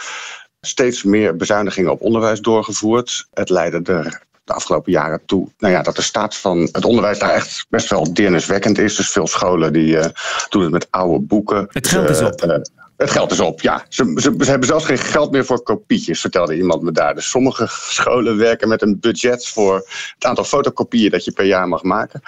steeds 0.61 1.03
meer 1.03 1.37
bezuinigingen 1.37 1.91
op 1.91 2.01
onderwijs 2.01 2.41
doorgevoerd. 2.41 3.27
Het 3.35 3.49
leidde 3.49 3.93
er 3.93 4.27
de 4.45 4.53
afgelopen 4.55 4.93
jaren 4.93 5.21
toe 5.27 5.49
nou 5.59 5.73
ja, 5.73 5.83
dat 5.83 5.97
de 5.97 6.03
staat 6.03 6.37
van 6.37 6.69
het 6.73 6.85
onderwijs 6.85 7.19
daar 7.19 7.31
echt 7.31 7.67
best 7.69 7.91
wel 7.91 8.15
deerniswekkend 8.15 8.79
is. 8.79 8.97
Dus 8.97 9.11
veel 9.11 9.27
scholen 9.27 9.73
die 9.73 9.99
eh, 9.99 10.11
doen 10.49 10.63
het 10.63 10.71
met 10.71 10.87
oude 10.91 11.19
boeken. 11.25 11.67
Het 11.71 11.89
geld 11.89 12.09
is 12.11 12.21
op. 12.21 12.43
eh, 12.43 12.61
het 12.97 13.11
geld 13.11 13.31
is 13.31 13.41
op, 13.41 13.61
ja. 13.61 13.85
Ze, 13.89 14.13
ze, 14.17 14.35
ze 14.39 14.51
hebben 14.51 14.69
zelfs 14.69 14.85
geen 14.85 14.99
geld 14.99 15.31
meer 15.31 15.45
voor 15.45 15.63
kopietjes, 15.63 16.21
vertelde 16.21 16.57
iemand 16.57 16.83
me 16.83 16.93
daar. 16.93 17.15
Dus 17.15 17.31
sommige 17.31 17.67
scholen 17.71 18.37
werken 18.37 18.69
met 18.69 18.83
een 18.83 19.01
budget 19.01 19.49
voor 19.49 19.75
het 20.15 20.25
aantal 20.25 20.45
fotokopieën 20.45 21.11
dat 21.11 21.25
je 21.25 21.33
per 21.33 21.45
jaar 21.45 21.69
mag 21.69 21.83
maken. 21.83 22.23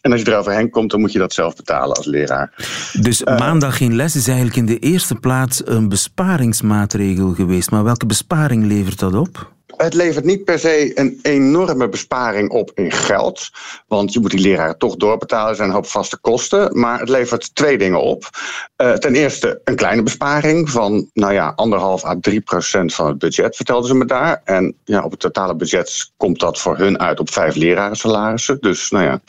En 0.00 0.12
als 0.12 0.20
je 0.20 0.30
eroverheen 0.30 0.70
komt, 0.70 0.90
dan 0.90 1.00
moet 1.00 1.12
je 1.12 1.18
dat 1.18 1.32
zelf 1.32 1.56
betalen 1.56 1.96
als 1.96 2.06
leraar. 2.06 2.54
Dus 3.00 3.24
maandag 3.24 3.76
geen 3.76 3.96
les 3.96 4.16
is 4.16 4.26
eigenlijk 4.26 4.56
in 4.56 4.66
de 4.66 4.78
eerste 4.78 5.14
plaats 5.14 5.62
een 5.64 5.88
besparingsmaatregel 5.88 7.34
geweest. 7.34 7.70
Maar 7.70 7.84
welke 7.84 8.06
besparing 8.06 8.64
levert 8.64 8.98
dat 8.98 9.14
op? 9.14 9.56
Het 9.78 9.94
levert 9.94 10.24
niet 10.24 10.44
per 10.44 10.58
se 10.58 10.98
een 10.98 11.18
enorme 11.22 11.88
besparing 11.88 12.50
op 12.50 12.70
in 12.74 12.92
geld. 12.92 13.50
Want 13.86 14.12
je 14.12 14.20
moet 14.20 14.30
die 14.30 14.40
leraren 14.40 14.78
toch 14.78 14.96
doorbetalen. 14.96 15.56
Zijn 15.56 15.68
een 15.68 15.74
hoop 15.74 15.86
vaste 15.86 16.16
kosten. 16.16 16.78
Maar 16.78 17.00
het 17.00 17.08
levert 17.08 17.54
twee 17.54 17.78
dingen 17.78 18.02
op. 18.02 18.30
Uh, 18.76 18.92
ten 18.92 19.14
eerste 19.14 19.60
een 19.64 19.76
kleine 19.76 20.02
besparing 20.02 20.70
van 20.70 21.10
nou 21.12 21.32
ja, 21.32 21.52
anderhalf 21.56 22.04
à 22.04 22.16
3 22.20 22.40
procent 22.40 22.94
van 22.94 23.06
het 23.06 23.18
budget, 23.18 23.56
vertelden 23.56 23.88
ze 23.88 23.94
me 23.94 24.04
daar. 24.04 24.40
En 24.44 24.74
ja, 24.84 25.04
op 25.04 25.10
het 25.10 25.20
totale 25.20 25.56
budget 25.56 26.10
komt 26.16 26.40
dat 26.40 26.60
voor 26.60 26.76
hun 26.76 26.98
uit 26.98 27.20
op 27.20 27.30
vijf 27.30 27.54
lerarensalarissen. 27.54 28.58
Dus 28.60 28.90
nou 28.90 29.04
ja, 29.04 29.20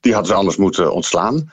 die 0.00 0.12
hadden 0.12 0.30
ze 0.30 0.38
anders 0.38 0.56
moeten 0.56 0.92
ontslaan. 0.92 1.50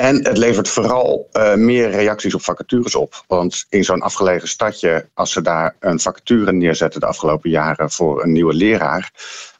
En 0.00 0.24
het 0.24 0.36
levert 0.36 0.68
vooral 0.68 1.28
uh, 1.32 1.54
meer 1.54 1.90
reacties 1.90 2.34
op 2.34 2.42
vacatures 2.42 2.94
op. 2.94 3.24
Want 3.26 3.66
in 3.68 3.84
zo'n 3.84 4.00
afgelegen 4.00 4.48
stadje, 4.48 5.08
als 5.14 5.32
ze 5.32 5.42
daar 5.42 5.76
een 5.80 6.00
vacature 6.00 6.52
neerzetten 6.52 7.00
de 7.00 7.06
afgelopen 7.06 7.50
jaren 7.50 7.90
voor 7.90 8.22
een 8.22 8.32
nieuwe 8.32 8.54
leraar, 8.54 9.10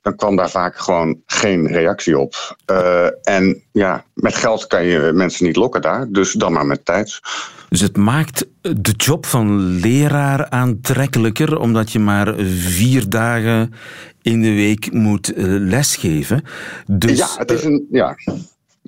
dan 0.03 0.17
kwam 0.17 0.37
daar 0.37 0.51
vaak 0.51 0.79
gewoon 0.79 1.23
geen 1.27 1.67
reactie 1.67 2.19
op. 2.19 2.57
Uh, 2.71 3.07
en 3.23 3.63
ja, 3.73 4.05
met 4.15 4.35
geld 4.35 4.67
kan 4.67 4.85
je 4.85 5.11
mensen 5.15 5.47
niet 5.47 5.57
lokken 5.57 5.83
daar, 5.83 6.07
dus 6.11 6.33
dan 6.33 6.53
maar 6.53 6.67
met 6.67 6.85
tijd. 6.85 7.21
Dus 7.69 7.81
het 7.81 7.97
maakt 7.97 8.47
de 8.61 8.95
job 8.97 9.27
van 9.27 9.61
leraar 9.61 10.51
aantrekkelijker, 10.51 11.59
omdat 11.59 11.93
je 11.93 11.99
maar 11.99 12.35
vier 12.59 13.09
dagen 13.09 13.73
in 14.23 14.43
de 14.43 14.55
week 14.55 14.93
moet 14.93 15.37
uh, 15.37 15.45
lesgeven. 15.47 16.45
Dus, 16.87 17.19
ja, 17.19 17.29
het 17.37 17.51
is 17.51 17.65
een. 17.65 17.87
Ja. 17.91 18.17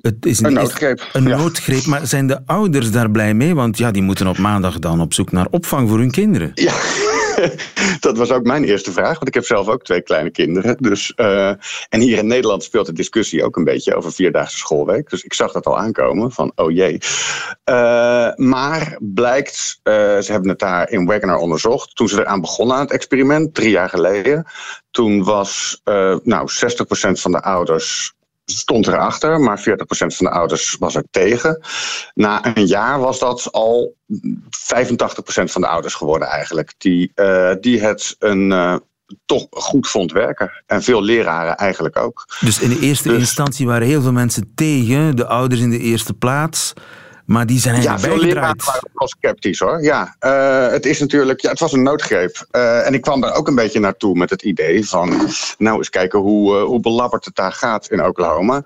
Het 0.01 0.25
is 0.25 0.39
een, 0.39 0.53
noodgreep. 0.53 1.09
Een 1.13 1.27
ja. 1.27 1.37
noodgreep, 1.37 1.85
maar 1.85 2.07
zijn 2.07 2.27
de 2.27 2.39
ouders 2.45 2.91
daar 2.91 3.11
blij 3.11 3.33
mee? 3.33 3.55
Want 3.55 3.77
ja, 3.77 3.91
die 3.91 4.01
moeten 4.01 4.27
op 4.27 4.37
maandag 4.37 4.79
dan 4.79 5.01
op 5.01 5.13
zoek 5.13 5.31
naar 5.31 5.47
opvang 5.51 5.89
voor 5.89 5.97
hun 5.97 6.11
kinderen. 6.11 6.51
Ja, 6.53 6.73
dat 7.99 8.17
was 8.17 8.31
ook 8.31 8.43
mijn 8.43 8.63
eerste 8.63 8.91
vraag, 8.91 9.13
want 9.13 9.27
ik 9.27 9.33
heb 9.33 9.45
zelf 9.45 9.67
ook 9.67 9.83
twee 9.83 10.01
kleine 10.01 10.29
kinderen. 10.29 10.77
Dus, 10.77 11.13
uh, 11.15 11.49
en 11.89 11.99
hier 11.99 12.17
in 12.17 12.27
Nederland 12.27 12.63
speelt 12.63 12.85
de 12.85 12.93
discussie 12.93 13.43
ook 13.43 13.57
een 13.57 13.63
beetje 13.63 13.95
over 13.95 14.11
vierdaagse 14.13 14.57
schoolweek. 14.57 15.09
Dus 15.09 15.23
ik 15.23 15.33
zag 15.33 15.51
dat 15.51 15.65
al 15.65 15.79
aankomen, 15.79 16.31
van 16.31 16.51
oh 16.55 16.71
jee. 16.71 16.97
Uh, 17.65 18.29
maar 18.35 18.97
blijkt, 18.99 19.79
uh, 19.83 19.93
ze 19.93 20.31
hebben 20.31 20.49
het 20.49 20.59
daar 20.59 20.89
in 20.89 21.05
Wagoner 21.05 21.37
onderzocht, 21.37 21.95
toen 21.95 22.09
ze 22.09 22.19
eraan 22.19 22.41
begonnen 22.41 22.75
aan 22.75 22.81
het 22.81 22.91
experiment, 22.91 23.53
drie 23.53 23.69
jaar 23.69 23.89
geleden. 23.89 24.45
Toen 24.91 25.23
was 25.23 25.81
nou, 26.23 26.49
60% 26.49 27.19
van 27.19 27.31
de 27.31 27.41
ouders 27.41 28.17
stond 28.51 28.87
erachter, 28.87 29.39
maar 29.39 29.59
40% 29.59 29.63
van 30.15 30.25
de 30.25 30.31
ouders 30.31 30.75
was 30.79 30.95
er 30.95 31.03
tegen. 31.11 31.61
Na 32.13 32.55
een 32.55 32.65
jaar 32.65 32.99
was 32.99 33.19
dat 33.19 33.51
al 33.51 33.95
85% 34.07 35.51
van 35.51 35.61
de 35.61 35.67
ouders 35.67 35.93
geworden 35.93 36.27
eigenlijk, 36.27 36.73
die, 36.77 37.11
uh, 37.15 37.53
die 37.59 37.81
het 37.81 38.15
een, 38.19 38.51
uh, 38.51 38.75
toch 39.25 39.47
goed 39.49 39.87
vond 39.87 40.11
werken. 40.11 40.51
En 40.65 40.83
veel 40.83 41.03
leraren 41.03 41.55
eigenlijk 41.55 41.97
ook. 41.97 42.25
Dus 42.39 42.59
in 42.59 42.69
de 42.69 42.79
eerste 42.79 43.09
dus, 43.09 43.19
instantie 43.19 43.67
waren 43.67 43.87
heel 43.87 44.01
veel 44.01 44.11
mensen 44.11 44.51
tegen, 44.55 45.15
de 45.15 45.25
ouders 45.25 45.61
in 45.61 45.69
de 45.69 45.79
eerste 45.79 46.13
plaats. 46.13 46.73
Maar 47.29 47.45
die 47.45 47.59
zijn 47.59 47.81
ja, 47.81 47.99
veel 47.99 48.17
leraren 48.17 48.65
waren 48.65 48.89
wel 48.93 49.07
sceptisch 49.07 49.59
hoor. 49.59 49.83
Ja, 49.83 50.15
uh, 50.19 50.71
het 50.71 50.85
is 50.85 50.99
natuurlijk, 50.99 51.41
ja, 51.41 51.49
het 51.49 51.59
was 51.59 51.73
een 51.73 51.83
noodgreep. 51.83 52.47
Uh, 52.51 52.87
en 52.87 52.93
ik 52.93 53.01
kwam 53.01 53.21
daar 53.21 53.35
ook 53.35 53.47
een 53.47 53.55
beetje 53.55 53.79
naartoe 53.79 54.15
met 54.15 54.29
het 54.29 54.41
idee 54.41 54.87
van, 54.87 55.29
nou 55.57 55.77
eens 55.77 55.89
kijken 55.89 56.19
hoe, 56.19 56.57
uh, 56.57 56.63
hoe 56.63 56.79
belabberd 56.79 57.25
het 57.25 57.35
daar 57.35 57.51
gaat 57.51 57.89
in 57.89 58.05
Oklahoma. 58.05 58.63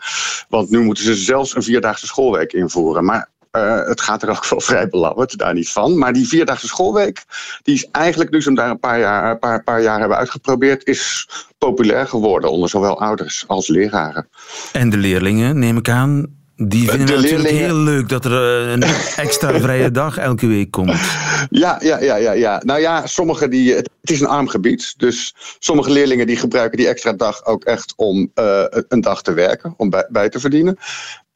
Want 0.49 0.69
nu 0.69 0.79
moeten 0.79 1.03
ze 1.03 1.15
zelfs 1.15 1.55
een 1.55 1.63
vierdaagse 1.63 2.05
schoolweek 2.05 2.53
invoeren. 2.53 3.05
Maar 3.05 3.29
uh, 3.51 3.85
het 3.85 4.01
gaat 4.01 4.23
er 4.23 4.29
ook 4.29 4.49
wel 4.49 4.61
vrij 4.61 4.87
belabberd, 4.87 5.37
daar 5.37 5.53
niet 5.53 5.69
van. 5.69 5.97
Maar 5.97 6.13
die 6.13 6.27
vierdaagse 6.27 6.67
schoolweek, 6.67 7.23
die 7.61 7.75
is 7.75 7.87
eigenlijk 7.91 8.31
nu 8.31 8.41
ze 8.41 8.47
hem 8.47 8.57
daar 8.57 8.69
een 8.69 8.79
paar 8.79 8.99
jaar, 8.99 9.31
een 9.31 9.39
paar, 9.39 9.63
paar 9.63 9.81
jaar 9.81 9.99
hebben 9.99 10.17
uitgeprobeerd, 10.17 10.85
is 10.85 11.29
populair 11.57 12.07
geworden 12.07 12.51
onder 12.51 12.69
zowel 12.69 12.99
ouders 12.99 13.43
als 13.47 13.67
leraren. 13.67 14.27
En 14.71 14.89
de 14.89 14.97
leerlingen, 14.97 15.59
neem 15.59 15.77
ik 15.77 15.89
aan, 15.89 16.41
die 16.67 16.89
vinden 16.89 17.15
het 17.15 17.21
natuurlijk 17.21 17.49
heel 17.49 17.75
leuk 17.75 18.09
dat 18.09 18.25
er 18.25 18.31
een 18.67 18.83
extra 19.25 19.59
vrije 19.59 19.91
dag 19.91 20.17
elke 20.17 20.47
week 20.47 20.71
komt. 20.71 21.01
Ja, 21.49 21.77
ja, 21.81 21.99
ja, 21.99 22.15
ja, 22.15 22.31
ja. 22.31 22.61
Nou 22.65 22.79
ja, 22.79 23.07
sommige 23.07 23.47
die. 23.47 23.75
Het 23.75 23.89
is 24.01 24.21
een 24.21 24.27
arm 24.27 24.47
gebied. 24.47 24.93
Dus 24.97 25.35
sommige 25.59 25.91
leerlingen 25.91 26.27
die 26.27 26.37
gebruiken 26.37 26.77
die 26.77 26.87
extra 26.87 27.13
dag 27.13 27.45
ook 27.45 27.63
echt 27.63 27.93
om 27.95 28.31
uh, 28.35 28.63
een 28.87 29.01
dag 29.01 29.21
te 29.21 29.33
werken, 29.33 29.73
om 29.77 29.89
bij, 29.89 30.07
bij 30.09 30.29
te 30.29 30.39
verdienen. 30.39 30.77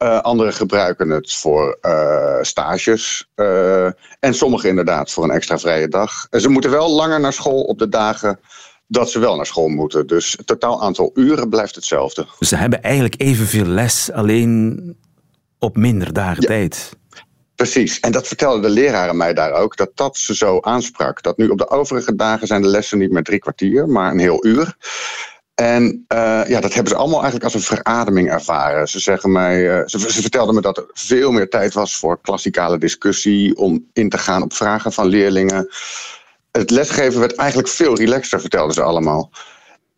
Uh, 0.02 0.20
anderen 0.20 0.52
gebruiken 0.52 1.10
het 1.10 1.34
voor 1.34 1.78
uh, 1.82 2.36
stages. 2.40 3.28
en 4.20 4.34
sommigen 4.34 4.68
inderdaad 4.68 5.10
voor 5.10 5.24
een 5.24 5.30
extra 5.30 5.58
vrije 5.58 5.88
dag. 5.88 6.26
En 6.30 6.40
ze 6.40 6.48
moeten 6.48 6.70
wel 6.70 6.90
langer 6.90 7.20
naar 7.20 7.32
school 7.32 7.62
op 7.62 7.78
de 7.78 7.88
dagen 7.88 8.38
dat 8.88 9.10
ze 9.10 9.18
wel 9.18 9.36
naar 9.36 9.46
school 9.46 9.68
moeten. 9.68 10.06
Dus 10.06 10.32
het 10.32 10.46
totaal 10.46 10.82
aantal 10.82 11.10
uren 11.14 11.48
blijft 11.48 11.74
hetzelfde. 11.74 12.26
Ze 12.40 12.56
hebben 12.56 12.82
eigenlijk 12.82 13.14
evenveel 13.18 13.64
les, 13.64 14.10
alleen 14.12 14.96
op 15.58 15.76
minder 15.76 16.12
dagen 16.12 16.42
ja. 16.42 16.48
tijd. 16.48 16.96
Precies, 17.54 18.00
en 18.00 18.12
dat 18.12 18.26
vertelden 18.26 18.62
de 18.62 18.68
leraren 18.68 19.16
mij 19.16 19.34
daar 19.34 19.52
ook, 19.52 19.76
dat 19.76 19.90
dat 19.94 20.16
ze 20.16 20.34
zo 20.34 20.60
aansprak. 20.60 21.22
Dat 21.22 21.36
nu 21.36 21.48
op 21.48 21.58
de 21.58 21.68
overige 21.68 22.14
dagen 22.14 22.46
zijn 22.46 22.62
de 22.62 22.68
lessen 22.68 22.98
niet 22.98 23.10
meer 23.10 23.22
drie 23.22 23.38
kwartier, 23.38 23.88
maar 23.88 24.10
een 24.10 24.18
heel 24.18 24.46
uur. 24.46 24.76
En 25.54 26.04
uh, 26.08 26.42
ja, 26.46 26.60
dat 26.60 26.74
hebben 26.74 26.92
ze 26.92 26.98
allemaal 26.98 27.22
eigenlijk 27.22 27.44
als 27.44 27.54
een 27.54 27.76
verademing 27.76 28.30
ervaren. 28.30 28.88
Ze, 28.88 28.98
zeggen 28.98 29.32
mij, 29.32 29.78
uh, 29.78 29.86
ze, 29.86 29.98
ze 29.98 30.20
vertelden 30.20 30.54
me 30.54 30.60
dat 30.60 30.76
er 30.76 30.86
veel 30.92 31.32
meer 31.32 31.48
tijd 31.48 31.74
was 31.74 31.96
voor 31.96 32.20
klassikale 32.20 32.78
discussie, 32.78 33.56
om 33.56 33.88
in 33.92 34.08
te 34.08 34.18
gaan 34.18 34.42
op 34.42 34.52
vragen 34.52 34.92
van 34.92 35.06
leerlingen. 35.06 35.68
Het 36.50 36.70
lesgeven 36.70 37.20
werd 37.20 37.34
eigenlijk 37.34 37.68
veel 37.68 37.96
relaxter, 37.96 38.40
vertelden 38.40 38.74
ze 38.74 38.82
allemaal. 38.82 39.30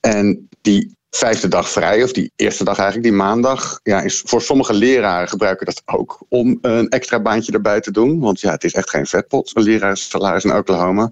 En 0.00 0.48
die 0.60 0.96
vijfde 1.10 1.48
dag 1.48 1.68
vrij, 1.68 2.02
of 2.02 2.12
die 2.12 2.32
eerste 2.36 2.64
dag 2.64 2.78
eigenlijk, 2.78 3.08
die 3.08 3.18
maandag, 3.18 3.80
ja, 3.82 4.00
is 4.00 4.22
voor 4.26 4.42
sommige 4.42 4.74
leraren 4.74 5.28
gebruiken 5.28 5.66
dat 5.66 5.82
ook 5.84 6.18
om 6.28 6.58
een 6.62 6.88
extra 6.88 7.20
baantje 7.20 7.52
erbij 7.52 7.80
te 7.80 7.90
doen. 7.90 8.20
Want 8.20 8.40
ja, 8.40 8.50
het 8.50 8.64
is 8.64 8.72
echt 8.72 8.90
geen 8.90 9.06
vetpot, 9.06 9.50
een 9.54 9.62
leraarsalaris 9.62 10.44
in 10.44 10.54
Oklahoma. 10.54 11.10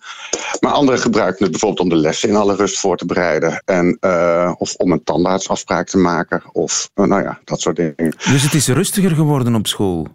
Maar 0.61 0.73
anderen 0.73 1.01
gebruiken 1.01 1.43
het 1.43 1.51
bijvoorbeeld 1.51 1.81
om 1.81 1.89
de 1.89 1.97
lessen 1.97 2.29
in 2.29 2.37
alle 2.37 2.55
rust 2.55 2.79
voor 2.79 2.97
te 2.97 3.07
bereiden. 3.07 3.63
En, 3.65 3.99
uh, 4.01 4.53
of 4.59 4.75
om 4.75 4.93
een 4.93 5.05
tandartsafspraak 5.05 5.89
te 5.89 5.99
maken, 5.99 6.43
of 6.53 6.91
uh, 6.95 7.07
nou 7.07 7.23
ja, 7.23 7.39
dat 7.45 7.61
soort 7.61 7.77
dingen. 7.77 7.95
Dus 8.31 8.43
het 8.43 8.55
is 8.55 8.69
rustiger 8.69 9.11
geworden 9.11 9.55
op 9.55 9.67
school? 9.67 10.07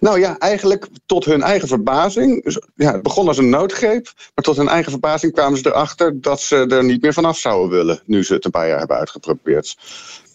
Nou 0.00 0.20
ja, 0.20 0.38
eigenlijk 0.38 0.88
tot 1.06 1.24
hun 1.24 1.42
eigen 1.42 1.68
verbazing. 1.68 2.58
Ja, 2.74 2.92
het 2.92 3.02
begon 3.02 3.28
als 3.28 3.38
een 3.38 3.48
noodgreep. 3.48 4.12
Maar 4.34 4.44
tot 4.44 4.56
hun 4.56 4.68
eigen 4.68 4.90
verbazing 4.90 5.32
kwamen 5.32 5.58
ze 5.58 5.66
erachter 5.66 6.20
dat 6.20 6.40
ze 6.40 6.66
er 6.68 6.84
niet 6.84 7.02
meer 7.02 7.12
vanaf 7.12 7.38
zouden 7.38 7.70
willen. 7.70 8.00
Nu 8.06 8.24
ze 8.24 8.34
het 8.34 8.44
een 8.44 8.50
paar 8.50 8.68
jaar 8.68 8.78
hebben 8.78 8.96
uitgeprobeerd. 8.96 9.76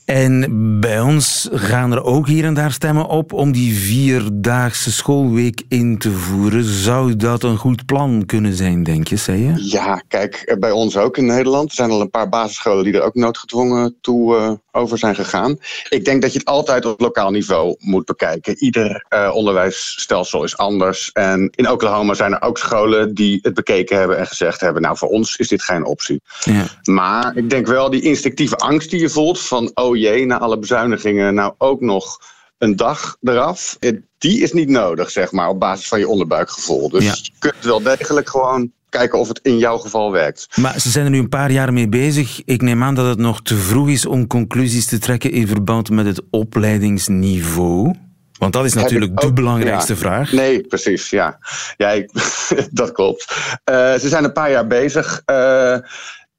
En 0.09 0.79
bij 0.79 0.99
ons 0.99 1.49
gaan 1.51 1.91
er 1.91 2.03
ook 2.03 2.27
hier 2.27 2.45
en 2.45 2.53
daar 2.53 2.71
stemmen 2.71 3.07
op 3.07 3.33
om 3.33 3.51
die 3.51 3.77
vierdaagse 3.77 4.91
schoolweek 4.91 5.61
in 5.67 5.97
te 5.97 6.11
voeren. 6.11 6.63
Zou 6.63 7.15
dat 7.15 7.43
een 7.43 7.57
goed 7.57 7.85
plan 7.85 8.25
kunnen 8.25 8.53
zijn, 8.53 8.83
denk 8.83 9.07
je, 9.07 9.15
zei 9.15 9.43
je? 9.43 9.69
Ja, 9.69 10.03
kijk, 10.07 10.55
bij 10.59 10.71
ons 10.71 10.97
ook 10.97 11.17
in 11.17 11.25
Nederland. 11.25 11.69
Er 11.69 11.75
zijn 11.75 11.91
al 11.91 12.01
een 12.01 12.09
paar 12.09 12.29
basisscholen 12.29 12.83
die 12.83 12.93
er 12.93 13.01
ook 13.01 13.15
noodgedwongen 13.15 13.95
toe 14.01 14.35
uh, 14.35 14.51
over 14.71 14.97
zijn 14.97 15.15
gegaan. 15.15 15.57
Ik 15.89 16.05
denk 16.05 16.21
dat 16.21 16.33
je 16.33 16.39
het 16.39 16.47
altijd 16.47 16.85
op 16.85 16.99
lokaal 16.99 17.31
niveau 17.31 17.75
moet 17.79 18.05
bekijken. 18.05 18.57
Ieder 18.57 19.05
uh, 19.09 19.31
onderwijsstelsel 19.33 20.43
is 20.43 20.57
anders. 20.57 21.11
En 21.11 21.49
in 21.55 21.69
Oklahoma 21.69 22.13
zijn 22.13 22.33
er 22.33 22.41
ook 22.41 22.57
scholen 22.57 23.13
die 23.13 23.39
het 23.41 23.53
bekeken 23.53 23.97
hebben 23.97 24.17
en 24.17 24.27
gezegd 24.27 24.61
hebben... 24.61 24.81
nou, 24.81 24.97
voor 24.97 25.09
ons 25.09 25.37
is 25.37 25.47
dit 25.47 25.63
geen 25.63 25.85
optie. 25.85 26.21
Ja. 26.43 26.65
Maar 26.83 27.37
ik 27.37 27.49
denk 27.49 27.67
wel 27.67 27.89
die 27.89 28.01
instinctieve 28.01 28.55
angst 28.55 28.89
die 28.89 28.99
je 28.99 29.09
voelt 29.09 29.41
van... 29.41 29.71
oh 29.73 29.97
na 30.25 30.39
alle 30.39 30.59
bezuinigingen 30.59 31.33
nou 31.33 31.53
ook 31.57 31.81
nog 31.81 32.19
een 32.57 32.75
dag 32.75 33.17
eraf. 33.21 33.77
Die 34.17 34.41
is 34.41 34.53
niet 34.53 34.69
nodig, 34.69 35.09
zeg 35.09 35.31
maar, 35.31 35.49
op 35.49 35.59
basis 35.59 35.87
van 35.87 35.99
je 35.99 36.07
onderbuikgevoel. 36.07 36.89
Dus 36.89 37.03
ja. 37.03 37.13
je 37.21 37.31
kunt 37.39 37.63
wel 37.63 37.81
degelijk 37.81 38.29
gewoon 38.29 38.71
kijken 38.89 39.19
of 39.19 39.27
het 39.27 39.39
in 39.43 39.57
jouw 39.57 39.77
geval 39.77 40.11
werkt. 40.11 40.47
Maar 40.55 40.79
ze 40.79 40.89
zijn 40.89 41.05
er 41.05 41.11
nu 41.11 41.19
een 41.19 41.29
paar 41.29 41.51
jaar 41.51 41.73
mee 41.73 41.89
bezig. 41.89 42.41
Ik 42.45 42.61
neem 42.61 42.83
aan 42.83 42.95
dat 42.95 43.05
het 43.05 43.19
nog 43.19 43.41
te 43.41 43.55
vroeg 43.55 43.89
is 43.89 44.05
om 44.05 44.27
conclusies 44.27 44.85
te 44.85 44.97
trekken 44.97 45.31
in 45.31 45.47
verband 45.47 45.89
met 45.89 46.05
het 46.05 46.21
opleidingsniveau. 46.29 47.95
Want 48.39 48.53
dat 48.53 48.65
is 48.65 48.73
natuurlijk 48.73 49.11
ook, 49.11 49.21
de 49.21 49.33
belangrijkste 49.33 49.93
ja. 49.93 49.99
vraag. 49.99 50.31
Nee, 50.31 50.61
precies, 50.61 51.09
ja. 51.09 51.39
ja 51.77 51.89
ik, 51.89 52.11
dat 52.71 52.91
klopt. 52.91 53.35
Uh, 53.71 53.93
ze 53.93 54.07
zijn 54.07 54.23
een 54.23 54.33
paar 54.33 54.51
jaar 54.51 54.67
bezig. 54.67 55.21
Uh, 55.25 55.77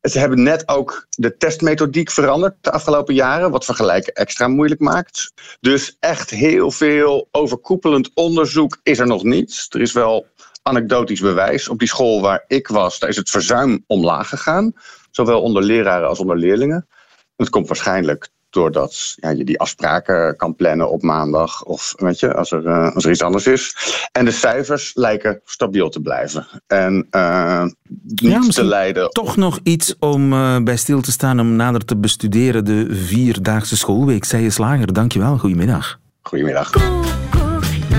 ze 0.01 0.19
hebben 0.19 0.43
net 0.43 0.69
ook 0.69 1.07
de 1.11 1.37
testmethodiek 1.37 2.11
veranderd 2.11 2.55
de 2.61 2.71
afgelopen 2.71 3.15
jaren, 3.15 3.51
wat 3.51 3.65
vergelijken 3.65 4.13
extra 4.13 4.49
moeilijk 4.49 4.81
maakt. 4.81 5.33
Dus 5.61 5.97
echt 6.01 6.31
heel 6.31 6.71
veel 6.71 7.29
overkoepelend 7.31 8.11
onderzoek 8.15 8.81
is 8.83 8.99
er 8.99 9.07
nog 9.07 9.23
niet. 9.23 9.67
Er 9.69 9.81
is 9.81 9.93
wel 9.93 10.27
anekdotisch 10.63 11.21
bewijs. 11.21 11.69
Op 11.69 11.79
die 11.79 11.89
school 11.89 12.21
waar 12.21 12.45
ik 12.47 12.69
was, 12.69 12.99
daar 12.99 13.09
is 13.09 13.17
het 13.17 13.31
verzuim 13.31 13.85
omlaag 13.87 14.29
gegaan. 14.29 14.73
Zowel 15.11 15.43
onder 15.43 15.63
leraren 15.63 16.09
als 16.09 16.19
onder 16.19 16.37
leerlingen. 16.37 16.89
Het 17.37 17.51
komt 17.51 17.69
waarschijnlijk 17.69 18.29
doordat 18.51 19.13
ja, 19.17 19.31
je 19.31 19.45
die 19.45 19.61
afspraken 19.61 20.37
kan 20.37 20.55
plannen 20.55 20.91
op 20.91 21.03
maandag 21.03 21.63
of 21.65 21.95
weet 21.97 22.21
je, 22.21 22.35
als 22.35 22.51
er, 22.51 22.65
uh, 22.65 22.95
als 22.95 23.05
er 23.05 23.11
iets 23.11 23.23
anders 23.23 23.47
is. 23.47 23.77
En 24.13 24.25
de 24.25 24.31
cijfers 24.31 24.91
lijken 24.95 25.41
stabiel 25.45 25.89
te 25.89 26.01
blijven. 26.01 26.47
En 26.67 27.07
uh, 27.11 27.63
niet 27.63 28.21
Ja, 28.21 28.39
te 28.39 28.47
misschien 28.47 28.67
leiden. 28.67 29.11
Toch 29.11 29.37
nog 29.37 29.59
iets 29.63 29.95
om 29.99 30.33
eh, 30.33 30.57
bij 30.63 30.77
stil 30.77 31.01
te 31.01 31.13
staan, 31.13 31.41
om 31.41 31.57
nader 31.57 31.85
te 31.85 31.97
bestuderen. 31.97 32.65
De 32.65 32.87
vierdaagse 32.91 33.77
schoolweek. 33.77 34.25
Zij 34.25 34.43
je 34.43 34.51
slager, 34.51 34.93
dankjewel. 34.93 35.39
Goedemiddag. 35.39 35.99
Goedemiddag. 36.23 36.73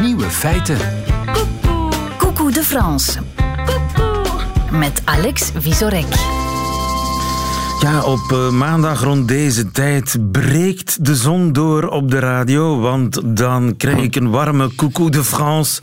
Nieuwe 0.02 0.30
feiten. 0.30 0.78
Coucou 2.18 2.52
de 2.52 2.64
France. 2.64 3.20
Met 4.72 5.02
Alex 5.06 5.52
Visorek. 5.56 6.41
Ja, 7.82 8.04
op 8.04 8.32
eh, 8.32 8.50
maandag 8.50 9.04
rond 9.04 9.28
deze 9.28 9.72
tijd 9.72 10.18
breekt 10.32 11.06
de 11.06 11.16
zon 11.16 11.54
door 11.54 11.88
op 11.88 12.12
de 12.12 12.20
radio, 12.20 12.80
want 12.80 13.38
dan 13.38 13.78
krijg 13.78 13.98
ik 13.98 14.16
een 14.16 14.30
warme 14.30 14.76
coucou 14.76 15.10
de 15.10 15.24
France 15.24 15.82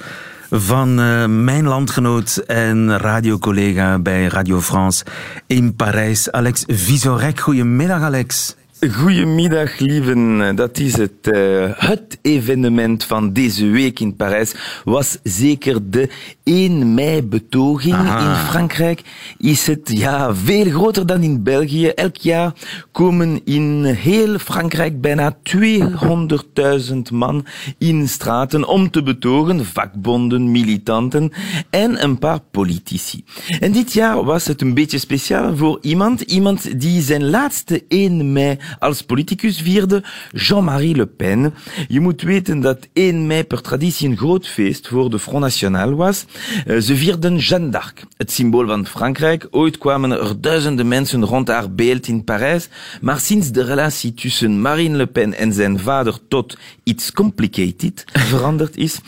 van 0.50 1.00
eh, 1.00 1.26
mijn 1.26 1.64
landgenoot 1.64 2.36
en 2.36 2.98
radiocollega 2.98 3.98
bij 3.98 4.26
Radio 4.26 4.60
France 4.60 5.04
in 5.46 5.74
Parijs, 5.74 6.32
Alex 6.32 6.64
Visorek. 6.66 7.40
Goedemiddag, 7.40 8.02
Alex. 8.02 8.56
Goedemiddag, 8.86 9.78
lieven. 9.78 10.56
Dat 10.56 10.78
is 10.78 10.96
het. 10.96 11.12
eh, 11.22 11.70
het 11.74 12.18
evenement 12.22 13.04
van 13.04 13.32
deze 13.32 13.66
week 13.66 14.00
in 14.00 14.16
Parijs 14.16 14.54
was 14.84 15.18
zeker 15.22 15.90
de 15.90 16.08
1 16.44 16.94
mei-betoging. 16.94 17.96
In 17.96 18.34
Frankrijk 18.34 19.02
is 19.38 19.66
het 19.66 19.90
ja, 19.92 20.34
veel 20.34 20.64
groter 20.70 21.06
dan 21.06 21.22
in 21.22 21.42
België. 21.42 21.88
Elk 21.88 22.16
jaar 22.16 22.52
komen 22.92 23.40
in 23.44 23.84
heel 23.84 24.38
Frankrijk 24.38 25.00
bijna 25.00 25.36
200.000 25.56 26.96
man 27.12 27.46
in 27.78 28.08
straten 28.08 28.68
om 28.68 28.90
te 28.90 29.02
betogen, 29.02 29.66
vakbonden, 29.66 30.50
militanten 30.50 31.32
en 31.70 32.02
een 32.02 32.18
paar 32.18 32.40
politici. 32.50 33.24
En 33.60 33.72
dit 33.72 33.92
jaar 33.92 34.24
was 34.24 34.46
het 34.46 34.60
een 34.60 34.74
beetje 34.74 34.98
speciaal 34.98 35.56
voor 35.56 35.78
iemand, 35.80 36.20
iemand 36.20 36.80
die 36.80 37.02
zijn 37.02 37.30
laatste 37.30 37.84
1 37.88 38.32
mei 38.32 38.58
als 38.78 39.02
politicus 39.02 39.60
vierde, 39.60 40.02
Jean-Marie 40.32 40.96
Le 40.96 41.06
Pen. 41.06 41.54
Je 41.88 42.00
moet 42.00 42.22
weten 42.22 42.60
dat 42.60 42.88
1 42.92 43.26
mei 43.26 43.44
per 43.44 43.60
traditie 43.60 44.08
een 44.08 44.16
groot 44.16 44.46
feest 44.48 44.88
voor 44.88 45.10
de 45.10 45.18
Front 45.18 45.40
National 45.40 45.94
was. 45.94 46.24
Eh, 46.66 46.78
Ze 46.78 46.96
vierden 46.96 47.36
Jeanne 47.36 47.68
d'Arc, 47.68 48.02
het 48.16 48.32
symbool 48.32 48.66
van 48.66 48.86
Frankrijk. 48.86 49.46
Ooit 49.50 49.78
kwamen 49.78 50.10
er 50.10 50.40
duizenden 50.40 50.88
mensen 50.88 51.24
rond 51.24 51.48
haar 51.48 51.74
beeld 51.74 52.06
in 52.08 52.24
Parijs, 52.24 52.68
maar 53.00 53.20
sinds 53.20 53.50
de 53.50 53.64
relatie 53.64 54.14
tussen 54.14 54.60
Marine 54.60 54.96
Le 54.96 55.06
Pen 55.06 55.34
en 55.34 55.52
zijn 55.52 55.78
vader 55.78 56.18
tot 56.28 56.58
iets 56.84 57.12
complicated 57.12 58.04
veranderd 58.12 58.76
is, 58.76 58.98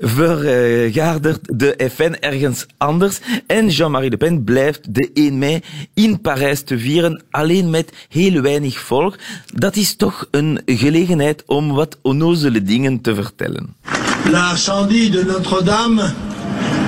vergadert 0.00 1.58
de 1.58 1.90
FN 1.94 2.14
ergens 2.20 2.66
anders 2.76 3.20
en 3.46 3.68
Jean-Marie 3.68 4.10
Le 4.10 4.16
Pen 4.16 4.44
blijft 4.44 4.94
de 4.94 5.10
1 5.14 5.38
mei 5.38 5.60
in 5.94 6.20
Parijs 6.20 6.62
te 6.62 6.78
vieren, 6.78 7.24
alleen 7.30 7.70
met 7.70 7.92
heel 8.08 8.40
weinig 8.40 8.78
volk. 8.78 9.05
Dat 9.54 9.76
is 9.76 9.96
toch 9.96 10.26
een 10.30 10.60
gelegenheid 10.66 11.42
om 11.46 11.72
wat 11.72 11.98
onnozele 12.02 12.62
dingen 12.62 13.00
te 13.00 13.14
vertellen. 13.14 13.76
L'incendie 14.24 15.10
de 15.10 15.24
Notre-Dame 15.24 16.12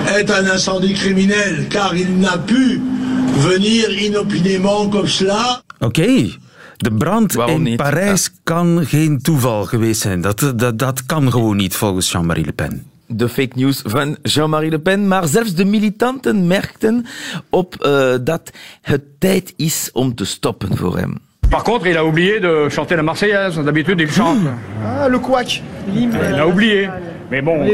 est 0.06 0.30
un 0.30 0.52
incendie 0.52 0.94
criminel, 0.94 1.66
car 1.68 1.94
il 1.94 2.10
n'a 2.10 2.38
pu 2.38 2.80
venir 3.38 4.02
inopinément 4.02 4.90
comme 4.90 5.08
cela. 5.08 5.62
Oké. 5.78 6.36
De 6.76 6.92
brand 6.94 7.32
Waarom 7.32 7.56
in 7.56 7.62
niet? 7.62 7.76
Parijs 7.76 8.30
kan 8.44 8.86
geen 8.86 9.22
toeval 9.22 9.64
geweest 9.64 10.00
zijn. 10.00 10.20
Dat, 10.20 10.52
dat, 10.56 10.78
dat 10.78 11.06
kan 11.06 11.30
gewoon 11.30 11.56
niet, 11.56 11.74
volgens 11.74 12.10
Jean-Marie 12.10 12.44
Le 12.44 12.52
Pen. 12.52 12.86
de 13.08 13.28
fake 13.28 13.52
news 13.54 13.82
van 13.84 14.16
Jean-Marie 14.22 14.70
Le 14.70 14.78
Pen, 14.78 15.08
maar 15.08 15.28
zelfs 15.28 15.54
de 15.54 15.64
militanten 15.64 16.46
merkten 16.46 17.06
op 17.50 17.76
uh, 17.86 18.14
dat 18.20 18.50
het 18.82 19.02
tijd 19.18 19.52
is 19.56 19.90
om 19.92 20.14
te 20.14 20.24
stoppen 20.24 20.76
voor 20.76 20.98
hem. 20.98 21.18
Par 21.50 21.64
contre, 21.64 21.86
il 21.86 21.96
a 21.96 22.04
oublié 22.04 22.40
de 22.40 22.68
chanter 22.68 22.94
la 22.96 23.02
Marseillaise. 23.02 23.58
D'habitude, 23.58 24.00
il 24.00 24.10
chante. 24.10 24.38
Ah, 24.84 25.08
le 25.08 25.18
couac. 25.18 25.62
Il 25.94 26.10
a 26.38 26.46
oublié. 26.46 26.88
Mais 27.30 27.42
bon, 27.42 27.66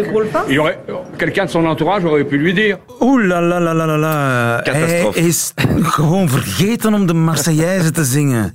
il 0.49 0.59
aurait, 0.59 0.79
quelqu'un 1.17 1.45
de 1.45 1.51
son 1.51 1.65
entourage 1.65 2.05
aurait 2.05 2.25
pu 2.25 2.39
lui 2.39 2.53
dire. 2.55 2.79
Oeh 3.01 3.23
la 3.23 3.41
la 3.41 3.61
la 3.61 3.73
la 3.73 3.87
la 3.87 3.97
la. 3.97 4.61
Hij 4.65 5.11
is 5.15 5.55
gewoon 5.83 6.29
vergeten 6.29 6.95
om 6.95 7.07
de 7.07 7.15
Marseillaise 7.15 7.91
te 7.91 8.05
zingen? 8.05 8.53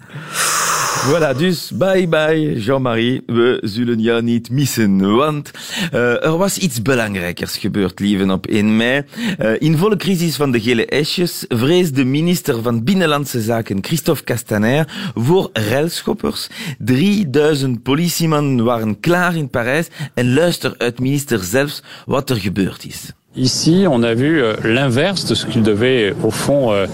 Voilà, 1.08 1.34
dus 1.34 1.72
bye 1.72 2.08
bye 2.08 2.60
Jean-Marie, 2.60 3.22
we 3.26 3.60
zullen 3.62 4.00
jou 4.00 4.22
niet 4.22 4.50
missen, 4.50 5.16
want 5.16 5.52
uh, 5.94 6.26
er 6.26 6.38
was 6.38 6.58
iets 6.58 6.82
belangrijkers 6.82 7.58
gebeurd, 7.58 8.00
lieven, 8.00 8.32
op 8.32 8.48
1 8.48 8.76
mei. 8.76 9.04
Uh, 9.40 9.52
in 9.60 9.78
volle 9.78 9.96
crisis 9.96 10.36
van 10.36 10.52
de 10.52 10.62
gele 10.62 10.86
esjes 10.86 11.46
vreest 11.48 11.96
de 11.96 12.04
minister 12.04 12.62
van 12.62 12.84
Binnenlandse 12.84 13.42
Zaken, 13.42 13.84
Christophe 13.84 14.24
Castaner, 14.24 15.12
voor 15.16 15.50
ruilschoppers. 15.54 16.48
3000 16.78 17.84
politiemannen 17.84 18.66
waren 18.66 19.00
klaar 19.00 19.36
in 19.36 19.50
Parijs 19.50 19.88
en 20.14 20.34
luister 20.34 20.74
uit 20.78 21.00
minister 21.00 21.44
zelfs 21.44 21.84
wat 22.06 22.30
er 22.30 22.38
gebeurd 22.40 22.86
is. 22.86 23.14
Ici, 23.36 23.88
on 23.88 24.04
a 24.04 24.16
vu 24.16 24.42
euh, 24.42 24.56
l'inverse 24.64 25.26
de 25.26 25.36
ce 25.36 25.46
qu'il 25.46 25.62
devait, 25.62 26.14
au 26.24 26.32
fond, 26.32 26.74
euh, 26.74 26.88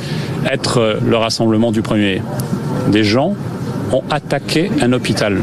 être 0.44 0.78
euh, 0.78 1.00
le 1.10 1.16
rassemblement 1.16 1.72
du 1.72 1.82
1er. 1.82 2.22
Des 2.92 3.04
gens 3.04 3.36
ont 3.92 4.04
attaqué 4.10 4.72
un 4.82 4.94
hôpital. 4.94 5.42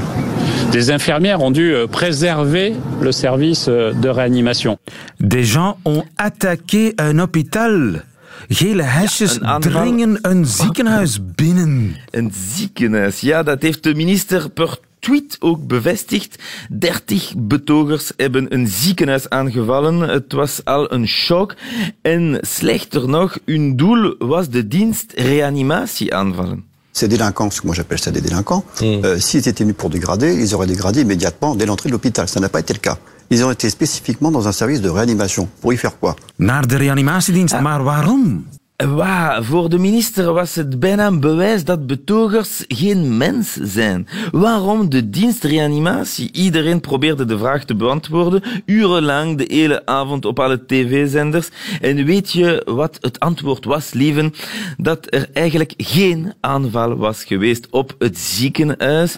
Des 0.71 0.91
infirmières 0.91 1.41
ont 1.43 1.51
dû 1.51 1.75
euh, 1.75 1.87
préserver 1.87 2.75
le 3.01 3.13
service 3.13 3.67
euh, 3.69 3.93
de 3.93 4.09
réanimation. 4.09 4.79
Des 5.21 5.45
gens 5.45 5.79
ont 5.85 6.05
attaqué 6.17 6.95
un 6.99 7.19
hôpital. 7.19 8.05
Gele 8.49 8.83
hesjes 8.83 9.41
aanval. 9.43 9.73
dringen 9.73 10.19
een 10.23 10.47
ziekenhuis 10.47 11.21
binnen. 11.35 11.97
Een 12.11 12.33
ziekenhuis, 12.55 13.21
ja, 13.21 13.43
dat 13.43 13.63
heeft 13.63 13.83
de 13.83 13.95
minister 13.95 14.51
per 14.51 14.79
tweet 14.99 15.37
ook 15.41 15.67
bevestigd. 15.67 16.43
30 16.71 17.35
betogers 17.37 18.13
hebben 18.17 18.55
een 18.55 18.67
ziekenhuis 18.67 19.29
aangevallen. 19.29 20.01
Het 20.01 20.33
was 20.33 20.65
al 20.65 20.93
een 20.93 21.09
shock. 21.09 21.55
En 22.03 22.39
slechter 22.41 23.09
nog, 23.09 23.39
hun 23.45 23.77
doel 23.77 24.15
was 24.19 24.49
de 24.49 24.69
dienst 24.69 25.13
reanimatie 25.17 26.15
aanvallen. 26.15 26.72
Ces 26.93 27.09
délinquants, 27.09 27.49
parce 27.49 27.61
que 27.61 27.67
moi 27.67 27.75
j'appelle 27.75 27.99
ça 27.99 28.11
des 28.11 28.21
délinquants, 28.21 28.65
euh, 28.83 29.19
s'ils 29.19 29.49
étaient 29.49 29.65
venus 29.65 29.77
pour 29.77 29.89
dégrader, 29.89 30.35
ils 30.35 30.55
auraient 30.55 30.67
dégradé 30.67 31.01
immédiatement 31.01 31.55
dès 31.55 31.65
l'entrée 31.67 31.89
de 31.89 31.93
l'hôpital. 31.93 32.29
Ça 32.29 32.39
n'a 32.41 32.49
pas 32.51 32.61
été 32.61 32.75
le 32.75 32.81
cas. 32.81 32.99
Ils 33.31 33.43
ont 33.45 33.51
été 33.51 33.71
spécifiquement 33.71 34.31
dans 34.31 34.47
un 34.47 34.53
service 34.53 34.83
de 34.83 34.91
réanimation. 34.91 35.49
Pour 35.63 35.73
y 35.73 35.77
faire 35.79 35.99
quoi? 35.99 36.17
Naar 36.37 36.67
de 36.67 36.77
reanimatiedienst. 36.77 37.61
Maar 37.61 37.83
waarom? 37.83 38.45
Waar, 38.89 39.45
voor 39.45 39.69
de 39.69 39.79
minister 39.79 40.33
was 40.33 40.55
het 40.55 40.81
bijna 40.81 41.07
een 41.07 41.21
bewijs 41.21 41.65
dat 41.65 41.87
betogers 41.87 42.65
geen 42.69 43.17
mens 43.17 43.59
zijn. 43.63 44.09
Waarom 44.31 44.89
de 44.91 45.11
dienst 45.11 45.45
reanimatie? 45.45 46.33
Iedereen 46.33 46.81
probeerde 46.81 47.25
de 47.25 47.39
vraag 47.39 47.65
te 47.65 47.75
beantwoorden, 47.75 48.43
urenlang 48.67 49.39
de 49.39 49.55
hele 49.55 49.87
avond 49.87 50.25
op 50.25 50.39
alle 50.41 50.67
tv-zenders. 50.67 51.49
En 51.81 52.05
weet 52.05 52.33
je 52.33 52.63
wat 52.65 52.99
het 53.01 53.21
antwoord 53.21 53.65
was, 53.65 53.93
lieven? 53.93 54.35
Dat 54.77 55.07
er 55.11 55.29
eigenlijk 55.33 55.75
geen 55.77 56.33
aanval 56.41 56.97
was 56.97 57.25
geweest 57.25 57.67
op 57.71 57.95
het 57.99 58.19
ziekenhuis. 58.19 59.17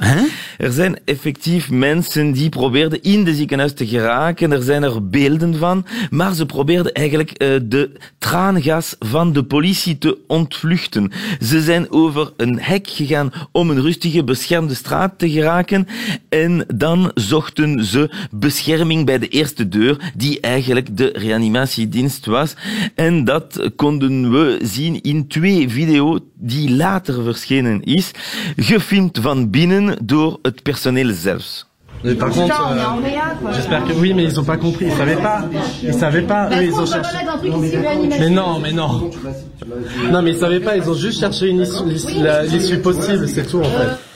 Er 0.59 0.73
zijn 0.73 0.99
effectief 1.05 1.71
mensen 1.71 2.33
die 2.33 2.49
probeerden 2.49 3.03
in 3.03 3.25
de 3.25 3.35
ziekenhuis 3.35 3.75
te 3.75 3.87
geraken. 3.87 4.53
Er 4.53 4.63
zijn 4.63 4.83
er 4.83 5.09
beelden 5.09 5.55
van. 5.55 5.87
Maar 6.11 6.35
ze 6.35 6.47
probeerden 6.47 6.93
eigenlijk 6.93 7.43
uh, 7.43 7.61
de 7.63 7.91
traangas 8.19 8.97
van 8.99 9.33
de 9.33 9.45
politie 9.55 9.99
te 9.99 10.19
ontvluchten. 10.27 11.11
Ze 11.41 11.63
zijn 11.63 11.91
over 11.91 12.33
een 12.37 12.59
hek 12.61 12.89
gegaan 12.89 13.33
om 13.53 13.71
een 13.71 13.81
rustige, 13.81 14.25
beschermde 14.25 14.75
straat 14.75 15.19
te 15.19 15.31
geraken. 15.31 15.87
En 16.29 16.65
dan 16.75 17.11
zochten 17.15 17.85
ze 17.85 18.11
bescherming 18.31 19.07
bij 19.07 19.19
de 19.19 19.29
eerste 19.29 19.69
deur, 19.69 20.13
die 20.17 20.41
eigenlijk 20.41 20.97
de 20.97 21.13
reanimatiedienst 21.17 22.27
was. 22.27 22.55
En 22.95 23.25
dat 23.25 23.71
konden 23.77 24.31
we 24.31 24.59
zien 24.63 25.01
in 25.01 25.29
twee 25.29 25.69
video's 25.69 26.21
die 26.35 26.71
later 26.71 27.23
verschenen 27.23 27.83
is, 27.83 28.11
gefilmd 28.57 29.19
van 29.23 29.51
binnen 29.51 30.07
door 30.07 30.39
het 30.43 30.63
personeel 30.63 31.13
zelfs. 31.13 31.67
Mais 32.05 32.15
par 32.15 32.29
contre, 32.31 32.55
euh, 32.71 33.53
j'espère 33.55 33.85
que 33.85 33.93
oui, 33.95 34.13
mais 34.13 34.25
ils 34.25 34.39
ont 34.39 34.45
pas 34.45 34.59
compris, 34.59 34.87
ils 34.87 34.93
savaient 34.93 35.17
pas, 35.17 35.43
ils 35.83 35.95
savaient 35.95 36.23
pas, 36.23 36.51
eux 36.51 36.65
ils 36.65 36.75
ont 36.75 36.85
cherché. 36.85 37.17
Mais 38.21 38.29
non, 38.29 38.59
mais 38.61 38.73
non, 38.73 39.11
non 40.11 40.23
mais 40.23 40.33
ils 40.33 40.39
savaient 40.39 40.61
pas, 40.61 40.77
ils 40.77 40.89
ont 40.89 40.95
juste 40.95 41.21
cherché 41.21 41.49
une 41.49 41.63
issue, 41.63 41.85
l'issue 42.51 42.79
possible, 42.81 43.27
c'est 43.27 43.47
tout 43.47 43.61
en 43.61 43.65
fait. 43.65 44.14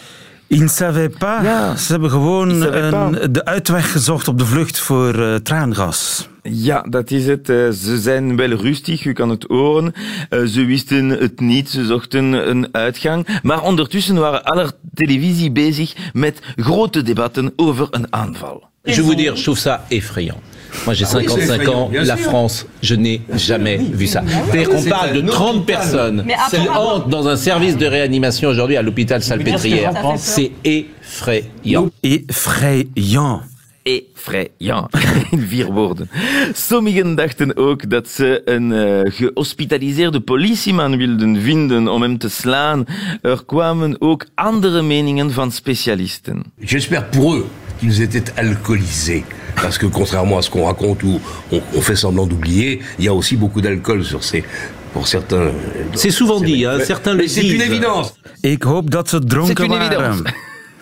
Ils 0.48 0.60
ne 0.62 0.68
savaient 0.68 1.18
pas. 1.18 1.42
Ja. 1.42 1.76
Ze 1.76 1.92
hebben 1.92 2.10
gewoon 2.10 2.62
een- 2.62 3.32
de 3.32 3.44
uitweg 3.44 3.92
gezocht 3.92 4.28
op 4.28 4.38
de 4.38 4.44
vlucht 4.46 4.78
voor 4.78 5.14
eh, 5.22 5.34
traangas. 5.34 6.28
Ja, 6.42 6.82
dat 6.90 7.10
is 7.10 7.26
het. 7.26 7.48
Eh, 7.48 7.56
Ze 7.70 7.98
zijn 8.00 8.36
wel 8.36 8.48
rustig, 8.48 9.04
u 9.04 9.12
kan 9.12 9.28
het 9.30 9.44
horen. 9.48 9.92
Eh, 10.28 10.40
Ze 10.44 10.64
wisten 10.64 11.08
het 11.08 11.40
niet, 11.40 11.70
ze 11.70 11.84
zochten 11.86 12.24
een 12.50 12.68
uitgang. 12.72 13.40
Maar 13.42 13.62
ondertussen 13.62 14.14
waren 14.14 14.44
alle 14.44 14.72
televisie 14.94 15.50
bezig 15.52 15.94
met 16.12 16.40
grote 16.56 17.02
debatten 17.02 17.52
over 17.56 17.86
een 17.90 18.06
aanval. 18.12 18.66
Je 18.82 18.94
vous 19.02 19.16
dire, 19.16 19.34
je 19.36 19.42
trouve 19.42 19.60
ça 19.60 19.88
effrayant. 19.88 20.38
Moi 20.84 20.94
j'ai 20.94 21.04
Ah 21.04 21.16
oui, 21.16 21.24
c'est 21.28 21.40
55 21.40 21.54
effrayant, 21.60 21.78
ans, 21.78 21.90
la 21.92 22.16
sûr. 22.16 22.26
France, 22.26 22.66
je 22.82 22.94
n'ai 22.94 23.20
jamais 23.34 23.76
vu 23.76 24.06
ça. 24.06 24.22
C'est-à-dire 24.50 24.68
qu'on 24.68 24.82
parle 24.82 25.12
de 25.12 25.22
un 25.22 25.26
30 25.26 25.56
hôpital. 25.56 25.76
personnes 25.76 26.24
Mais 26.26 26.34
qui 26.50 26.68
entrent 26.68 27.08
dans 27.08 27.28
un 27.28 27.36
service 27.36 27.76
de 27.76 27.86
réanimation 27.86 28.48
aujourd'hui 28.50 28.76
à 28.76 28.82
l'hôpital 28.82 29.22
Salpêtrière. 29.22 29.92
C'est 30.16 30.50
effrayant. 30.64 31.90
Effrayant. 32.02 33.42
Effrayant. 33.84 34.88
In 35.32 35.40
vier 35.48 35.72
woorden. 35.72 36.10
Sommigen 36.54 37.14
dachten 37.14 37.56
ook 37.56 37.90
dat 37.90 38.08
ze 38.08 38.42
een 38.44 38.72
eh, 38.72 39.12
gehospitaliseerde 39.14 40.20
politieman 40.20 40.96
wilden 40.96 41.40
vinden 41.42 41.88
om 41.88 42.02
hem 42.02 42.18
te 42.18 42.28
slaan. 42.28 42.84
Er 43.22 43.44
kwamen 43.46 43.96
ook 44.00 44.26
andere 44.34 44.82
meningen 44.82 45.32
van 45.32 45.50
specialisten. 45.52 46.44
J'espère 46.60 47.08
pour 47.08 47.34
eux 47.34 47.44
qu'ils 47.78 48.00
étaient 48.00 48.32
alcoolisés. 48.36 49.22
Parce 49.62 49.78
que 49.78 49.86
contrairement 49.86 50.38
à 50.38 50.42
ce 50.42 50.50
qu'on 50.50 50.64
raconte 50.66 51.02
ou 51.02 51.20
on, 51.52 51.60
on 51.76 51.80
fait 51.80 51.96
semblant 51.96 52.26
d'oublier, 52.26 52.80
il 52.98 53.04
y 53.04 53.08
a 53.08 53.12
aussi 53.14 53.36
beaucoup 53.36 53.60
d'alcool 53.60 54.04
sur 54.04 54.22
ces... 54.22 54.44
Pour 54.92 55.06
certains. 55.06 55.36
euh, 55.36 55.52
C'est 55.94 56.10
souvent 56.10 56.40
dit, 56.40 56.64
hein, 56.64 56.78
certains 56.84 57.12
le 57.12 57.18
Mais 57.18 57.28
c'est 57.28 57.42
une 57.42 57.58
disent. 57.58 57.62
évidence. 57.70 58.14
Ik 58.40 58.62
hoop 58.62 58.90
dat 58.90 59.08
ze 59.08 59.18
dronken 59.18 59.68
waren. 59.68 60.22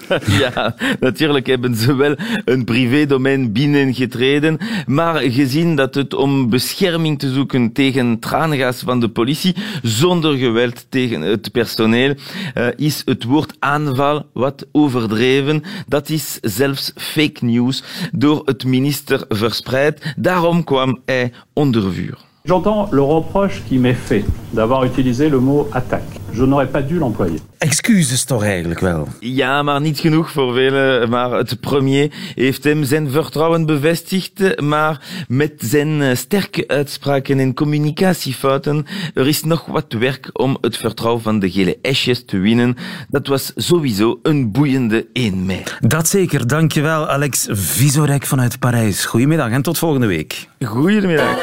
Ja, 0.40 0.74
natuurlijk 1.00 1.46
hebben 1.46 1.74
ze 1.74 1.94
wel 1.94 2.14
een 2.44 2.64
privédomein 2.64 3.52
binnengetreden, 3.52 4.58
maar 4.86 5.20
gezien 5.20 5.76
dat 5.76 5.94
het 5.94 6.14
om 6.14 6.50
bescherming 6.50 7.18
te 7.18 7.32
zoeken 7.32 7.72
tegen 7.72 8.18
traangas 8.18 8.80
van 8.80 9.00
de 9.00 9.08
politie, 9.08 9.54
zonder 9.82 10.36
geweld 10.36 10.86
tegen 10.88 11.20
het 11.20 11.52
personeel, 11.52 12.14
eh, 12.54 12.66
is 12.76 13.02
het 13.04 13.24
woord 13.24 13.56
aanval 13.58 14.26
wat 14.32 14.66
overdreven. 14.72 15.62
Dat 15.86 16.08
is 16.08 16.38
zelfs 16.42 16.92
fake 16.96 17.44
news 17.44 17.82
door 18.12 18.42
het 18.44 18.64
minister 18.64 19.24
verspreid. 19.28 20.14
Daarom 20.16 20.64
kwam 20.64 21.00
hij 21.04 21.32
onder 21.52 21.92
vuur. 21.92 22.18
J'entends 22.46 22.92
le 22.92 23.02
reproche 23.02 23.60
qui 23.68 23.78
m'est 23.78 23.98
fait 24.06 24.24
d'avoir 24.52 24.84
utilisé 24.84 25.28
le 25.28 25.40
mot 25.40 25.68
attaque. 25.72 26.20
Je 26.32 26.44
n'aurais 26.44 26.70
pas 26.70 26.82
dû 26.82 26.98
l'employer. 26.98 27.40
Excuses 27.58 28.24
toch 28.24 28.42
eigenlijk 28.44 28.80
wel. 28.80 29.08
Ja, 29.20 29.62
maar 29.62 29.80
niet 29.80 29.98
genoeg 29.98 30.30
voor 30.30 30.54
velen. 30.54 31.10
Maar 31.10 31.30
het 31.30 31.60
premier 31.60 32.12
heeft 32.34 32.64
hem 32.64 32.84
zijn 32.84 33.10
vertrouwen 33.10 33.66
bevestigd. 33.66 34.60
Maar 34.60 35.00
met 35.28 35.52
zijn 35.58 36.02
eh, 36.02 36.16
sterke 36.16 36.68
uitspraken 36.68 37.38
en 37.38 37.54
communicatiefouten, 37.54 38.86
er 39.14 39.26
is 39.26 39.44
nog 39.44 39.66
wat 39.66 39.92
werk 39.92 40.30
om 40.32 40.58
het 40.60 40.76
vertrouwen 40.76 41.22
van 41.22 41.38
de 41.38 41.50
gele 41.50 41.78
esjes 41.82 42.24
te 42.24 42.38
winnen. 42.38 42.76
Dat 43.08 43.26
was 43.26 43.52
sowieso 43.56 44.18
een 44.22 44.52
boeiende 44.52 45.06
1 45.12 45.46
mei. 45.46 45.62
Dat 45.80 46.08
zeker. 46.08 46.46
Dankjewel, 46.46 47.08
Alex 47.08 47.46
Visorek 47.50 48.26
vanuit 48.26 48.58
Parijs. 48.58 49.04
Goedemiddag 49.04 49.50
en 49.50 49.62
tot 49.62 49.78
volgende 49.78 50.06
week. 50.06 50.48
Goedemiddag. 50.60 51.36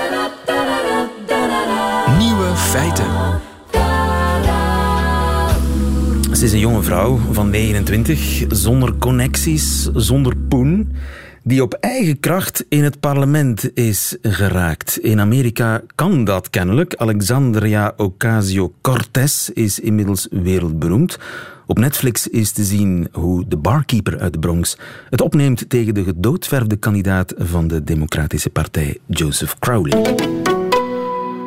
Nieuwe 2.17 2.55
feiten. 2.55 3.32
Ze 6.43 6.49
is 6.49 6.55
een 6.55 6.69
jonge 6.69 6.83
vrouw 6.83 7.17
van 7.31 7.49
29, 7.49 8.45
zonder 8.49 8.97
connecties, 8.97 9.89
zonder 9.93 10.37
poen, 10.37 10.91
die 11.43 11.61
op 11.61 11.73
eigen 11.73 12.19
kracht 12.19 12.65
in 12.69 12.83
het 12.83 12.99
parlement 12.99 13.77
is 13.77 14.17
geraakt. 14.21 14.97
In 14.97 15.19
Amerika 15.19 15.81
kan 15.95 16.23
dat 16.23 16.49
kennelijk. 16.49 16.95
Alexandria 16.95 17.93
Ocasio-Cortez 17.97 19.49
is 19.49 19.79
inmiddels 19.79 20.27
wereldberoemd. 20.31 21.19
Op 21.65 21.79
Netflix 21.79 22.27
is 22.27 22.51
te 22.51 22.63
zien 22.63 23.07
hoe 23.11 23.45
de 23.47 23.57
barkeeper 23.57 24.19
uit 24.19 24.33
de 24.33 24.39
Bronx 24.39 24.77
het 25.09 25.21
opneemt 25.21 25.69
tegen 25.69 25.93
de 25.93 26.03
gedoodverfde 26.03 26.75
kandidaat 26.75 27.33
van 27.37 27.67
de 27.67 27.83
Democratische 27.83 28.49
Partij, 28.49 28.97
Joseph 29.07 29.59
Crowley. 29.59 30.42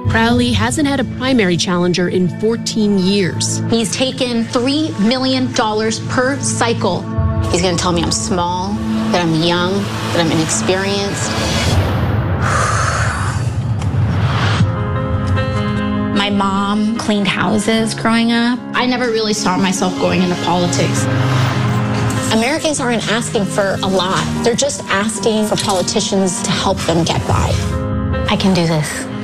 Crowley 0.08 0.52
hasn't 0.52 0.86
had 0.86 1.00
a 1.00 1.04
primary 1.18 1.56
challenger 1.56 2.08
in 2.08 2.28
14 2.40 2.98
years. 2.98 3.58
He's 3.70 3.92
taken 3.94 4.44
$3 4.44 5.06
million 5.06 5.52
per 5.52 6.38
cycle. 6.40 7.02
He's 7.50 7.60
going 7.60 7.76
to 7.76 7.82
tell 7.82 7.92
me 7.92 8.02
I'm 8.02 8.12
small, 8.12 8.72
that 9.12 9.22
I'm 9.22 9.34
young, 9.42 9.72
that 10.12 10.20
I'm 10.20 10.30
inexperienced. 10.30 11.30
My 16.16 16.30
mom 16.30 16.96
cleaned 16.96 17.28
houses 17.28 17.94
growing 17.94 18.32
up. 18.32 18.58
I 18.74 18.86
never 18.86 19.06
really 19.06 19.34
saw 19.34 19.56
myself 19.58 19.92
going 19.98 20.22
into 20.22 20.36
politics. 20.44 21.04
Americans 22.32 22.80
aren't 22.80 23.06
asking 23.08 23.44
for 23.44 23.76
a 23.82 23.86
lot. 23.86 24.24
They're 24.44 24.54
just 24.54 24.82
asking 24.84 25.46
for 25.46 25.56
politicians 25.56 26.42
to 26.42 26.50
help 26.50 26.78
them 26.78 27.04
get 27.04 27.20
by. 27.26 27.50
I 28.30 28.36
can 28.36 28.54
do 28.54 28.66
this. 28.66 29.15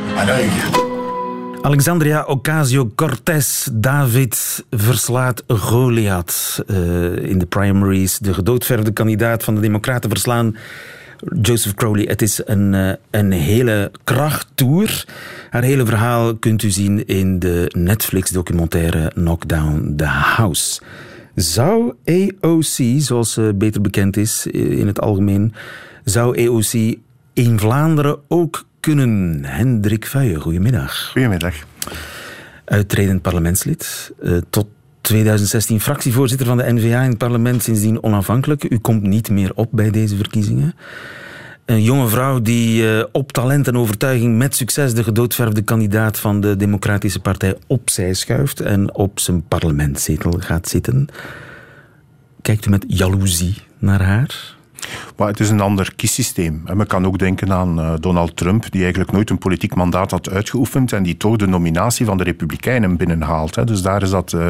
Alexandria 1.63 2.25
Ocasio-Cortez, 2.27 3.69
David 3.73 4.65
verslaat 4.71 5.45
Goliath 5.47 6.63
eh, 6.67 6.77
in 7.17 7.39
de 7.39 7.47
primaries. 7.47 8.19
De 8.19 8.35
gedoodverfde 8.35 8.93
kandidaat 8.93 9.45
van 9.45 9.55
de 9.55 9.61
Democraten 9.61 10.11
verslaan 10.11 10.57
Joseph 11.43 11.75
Crowley. 11.75 12.05
Het 12.05 12.23
is 12.23 12.41
een, 12.45 12.75
eh, 12.75 12.93
een 13.11 13.33
hele 13.33 13.91
krachttour. 14.05 15.05
Haar 15.51 15.63
hele 15.63 15.87
verhaal 15.87 16.37
kunt 16.37 16.63
u 16.63 16.71
zien 16.71 17.07
in 17.07 17.39
de 17.39 17.71
Netflix-documentaire 17.77 19.11
Knockdown 19.15 19.95
the 19.97 20.05
House. 20.07 20.81
Zou 21.35 21.93
AOC, 22.05 23.01
zoals 23.01 23.33
ze 23.33 23.55
beter 23.55 23.81
bekend 23.81 24.17
is 24.17 24.47
eh, 24.51 24.79
in 24.79 24.87
het 24.87 25.01
algemeen, 25.01 25.55
zou 26.05 26.47
AOC 26.47 26.97
in 27.33 27.59
Vlaanderen 27.59 28.19
ook 28.29 28.65
kunnen? 28.83 29.45
Hendrik 29.45 30.07
Vuijen, 30.07 30.41
goedemiddag. 30.41 31.09
Goedemiddag. 31.11 31.55
Uitredend 32.65 33.23
parlementslid. 33.23 34.13
eh, 34.23 34.37
tot 34.51 34.67
2016 35.01 35.81
fractievoorzitter 35.81 36.47
van 36.47 36.57
de 36.57 36.73
N-VA 36.73 37.03
in 37.03 37.09
het 37.09 37.19
parlement, 37.19 37.63
sindsdien 37.63 38.03
onafhankelijk. 38.03 38.71
U 38.71 38.79
komt 38.79 39.03
niet 39.03 39.31
meer 39.31 39.53
op 39.55 39.69
bij 39.71 39.91
deze 39.91 40.17
verkiezingen. 40.17 40.75
Een 41.65 41.83
jonge 41.83 42.09
vrouw 42.09 42.41
die 42.41 42.89
eh, 42.89 43.05
op 43.13 43.33
talent 43.33 43.69
en 43.69 43.77
overtuiging 43.77 44.37
met 44.39 44.57
succes 44.57 44.95
de 44.95 45.05
gedoodverfde 45.05 45.63
kandidaat 45.63 46.19
van 46.19 46.41
de 46.41 46.57
Democratische 46.57 47.21
Partij 47.21 47.57
opzij 47.67 48.15
schuift 48.15 48.61
en 48.61 48.95
op 48.95 49.21
zijn 49.21 49.49
parlementszetel 49.49 50.33
gaat 50.33 50.69
zitten. 50.69 51.07
Kijkt 52.43 52.67
u 52.67 52.71
met 52.71 52.85
jaloezie 52.89 53.55
naar 53.79 54.03
haar? 54.03 54.61
Maar 55.17 55.29
het 55.29 55.41
is 55.41 55.51
een 55.51 55.61
ander 55.61 55.93
kiessysteem. 55.97 56.63
En 56.65 56.77
men 56.77 56.87
kan 56.87 57.07
ook 57.07 57.19
denken 57.19 57.53
aan 57.53 57.79
eh, 57.81 57.93
Donald 58.01 58.37
Trump, 58.37 58.71
die 58.71 58.81
eigenlijk 58.83 59.13
nooit 59.13 59.31
een 59.31 59.39
politiek 59.39 59.75
mandaat 59.75 60.11
had 60.11 60.31
uitgeoefend 60.31 60.93
en 60.93 61.03
die 61.03 61.17
toch 61.17 61.37
de 61.37 61.47
nominatie 61.47 62.07
van 62.07 62.17
de 62.17 62.25
Republikeinen 62.25 62.97
binnenhaalt. 62.97 63.67
Dus 63.67 63.83
daar 63.83 64.03
is 64.03 64.11
dat 64.11 64.33
eh, 64.33 64.49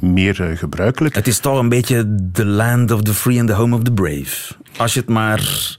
meer 0.00 0.42
eh, 0.50 0.56
gebruikelijk. 0.56 1.14
Het 1.14 1.26
is 1.26 1.38
toch 1.38 1.58
een 1.58 1.68
beetje 1.68 2.14
the 2.32 2.44
land 2.44 2.90
of 2.90 3.02
the 3.02 3.14
free 3.14 3.38
and 3.38 3.48
the 3.48 3.54
home 3.54 3.76
of 3.76 3.82
the 3.82 3.92
brave. 3.92 4.54
Als 4.76 4.94
je 4.94 5.00
het 5.00 5.08
maar 5.08 5.76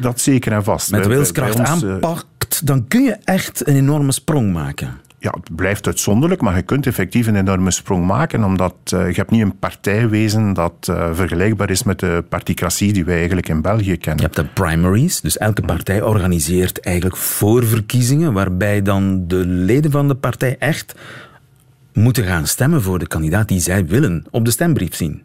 Dat 0.00 0.20
zeker 0.20 0.52
en 0.52 0.64
vast. 0.64 0.90
met 0.90 1.06
wilskracht 1.06 1.58
aanpakt, 1.58 2.66
dan 2.66 2.88
kun 2.88 3.02
je 3.02 3.16
echt 3.24 3.68
een 3.68 3.76
enorme 3.76 4.12
sprong 4.12 4.52
maken. 4.52 5.00
Ja, 5.20 5.30
het 5.30 5.56
blijft 5.56 5.86
uitzonderlijk, 5.86 6.40
maar 6.40 6.56
je 6.56 6.62
kunt 6.62 6.86
effectief 6.86 7.26
een 7.26 7.36
enorme 7.36 7.70
sprong 7.70 8.06
maken, 8.06 8.44
omdat 8.44 8.74
eh, 8.84 9.08
je 9.08 9.14
hebt 9.14 9.30
niet 9.30 9.42
een 9.42 9.58
partijwezen 9.58 10.52
dat 10.52 10.72
eh, 10.80 11.08
vergelijkbaar 11.12 11.70
is 11.70 11.82
met 11.82 11.98
de 11.98 12.24
particratie 12.28 12.92
die 12.92 13.04
wij 13.04 13.16
eigenlijk 13.16 13.48
in 13.48 13.62
België 13.62 13.96
kennen. 13.96 14.16
Je 14.16 14.30
hebt 14.32 14.36
de 14.36 14.62
primaries, 14.62 15.20
dus 15.20 15.38
elke 15.38 15.62
partij 15.62 16.02
organiseert 16.02 16.80
eigenlijk 16.80 17.16
voorverkiezingen, 17.16 18.32
waarbij 18.32 18.82
dan 18.82 19.26
de 19.26 19.46
leden 19.46 19.90
van 19.90 20.08
de 20.08 20.14
partij 20.14 20.56
echt 20.58 20.94
moeten 22.00 22.24
gaan 22.24 22.46
stemmen 22.46 22.82
voor 22.82 22.98
de 22.98 23.06
kandidaat 23.06 23.48
die 23.48 23.60
zij 23.60 23.86
willen 23.86 24.24
op 24.30 24.44
de 24.44 24.50
stembrief 24.50 24.94
zien. 24.94 25.22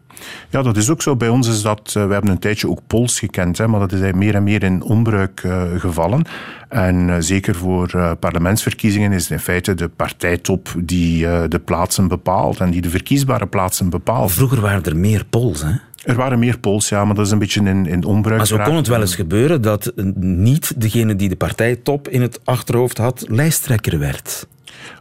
Ja, 0.50 0.62
dat 0.62 0.76
is 0.76 0.90
ook 0.90 1.02
zo. 1.02 1.16
Bij 1.16 1.28
ons 1.28 1.48
is 1.48 1.62
dat, 1.62 1.92
eh, 1.96 2.06
we 2.06 2.12
hebben 2.12 2.30
een 2.30 2.38
tijdje 2.38 2.68
ook 2.68 2.80
Pols 2.86 3.18
gekend, 3.18 3.58
hè, 3.58 3.68
maar 3.68 3.80
dat 3.80 3.92
is 3.92 4.12
meer 4.12 4.34
en 4.34 4.42
meer 4.42 4.62
in 4.62 4.82
onbruik 4.82 5.40
eh, 5.44 5.62
gevallen. 5.76 6.24
En 6.68 7.10
eh, 7.10 7.16
zeker 7.18 7.54
voor 7.54 8.16
parlementsverkiezingen 8.20 9.12
is 9.12 9.22
het 9.22 9.30
in 9.30 9.38
feite 9.38 9.74
de 9.74 9.88
partijtop 9.88 10.74
die 10.78 11.48
de 11.48 11.60
plaatsen 11.64 12.08
bepaalt 12.08 12.60
en 12.60 12.70
die 12.70 12.80
de 12.80 12.90
verkiesbare 12.90 13.46
plaatsen 13.46 13.88
bepaalt. 13.88 14.32
Vroeger 14.32 14.60
waren 14.60 14.82
er 14.82 14.96
meer 14.96 15.24
Pols, 15.24 15.62
hè? 15.62 15.72
Er 16.04 16.14
waren 16.14 16.38
meer 16.38 16.58
Pols, 16.58 16.88
ja, 16.88 17.04
maar 17.04 17.14
dat 17.14 17.26
is 17.26 17.32
een 17.32 17.38
beetje 17.38 17.60
in, 17.60 17.86
in 17.86 18.04
onbruik. 18.04 18.36
Maar 18.36 18.46
zo 18.46 18.58
kon 18.58 18.76
het 18.76 18.86
wel 18.86 19.00
eens 19.00 19.14
gebeuren 19.14 19.62
dat 19.62 19.92
niet 20.20 20.80
degene 20.80 21.16
die 21.16 21.28
de 21.28 21.36
partijtop 21.36 22.08
in 22.08 22.22
het 22.22 22.40
achterhoofd 22.44 22.98
had, 22.98 23.24
lijsttrekker 23.28 23.98
werd. 23.98 24.46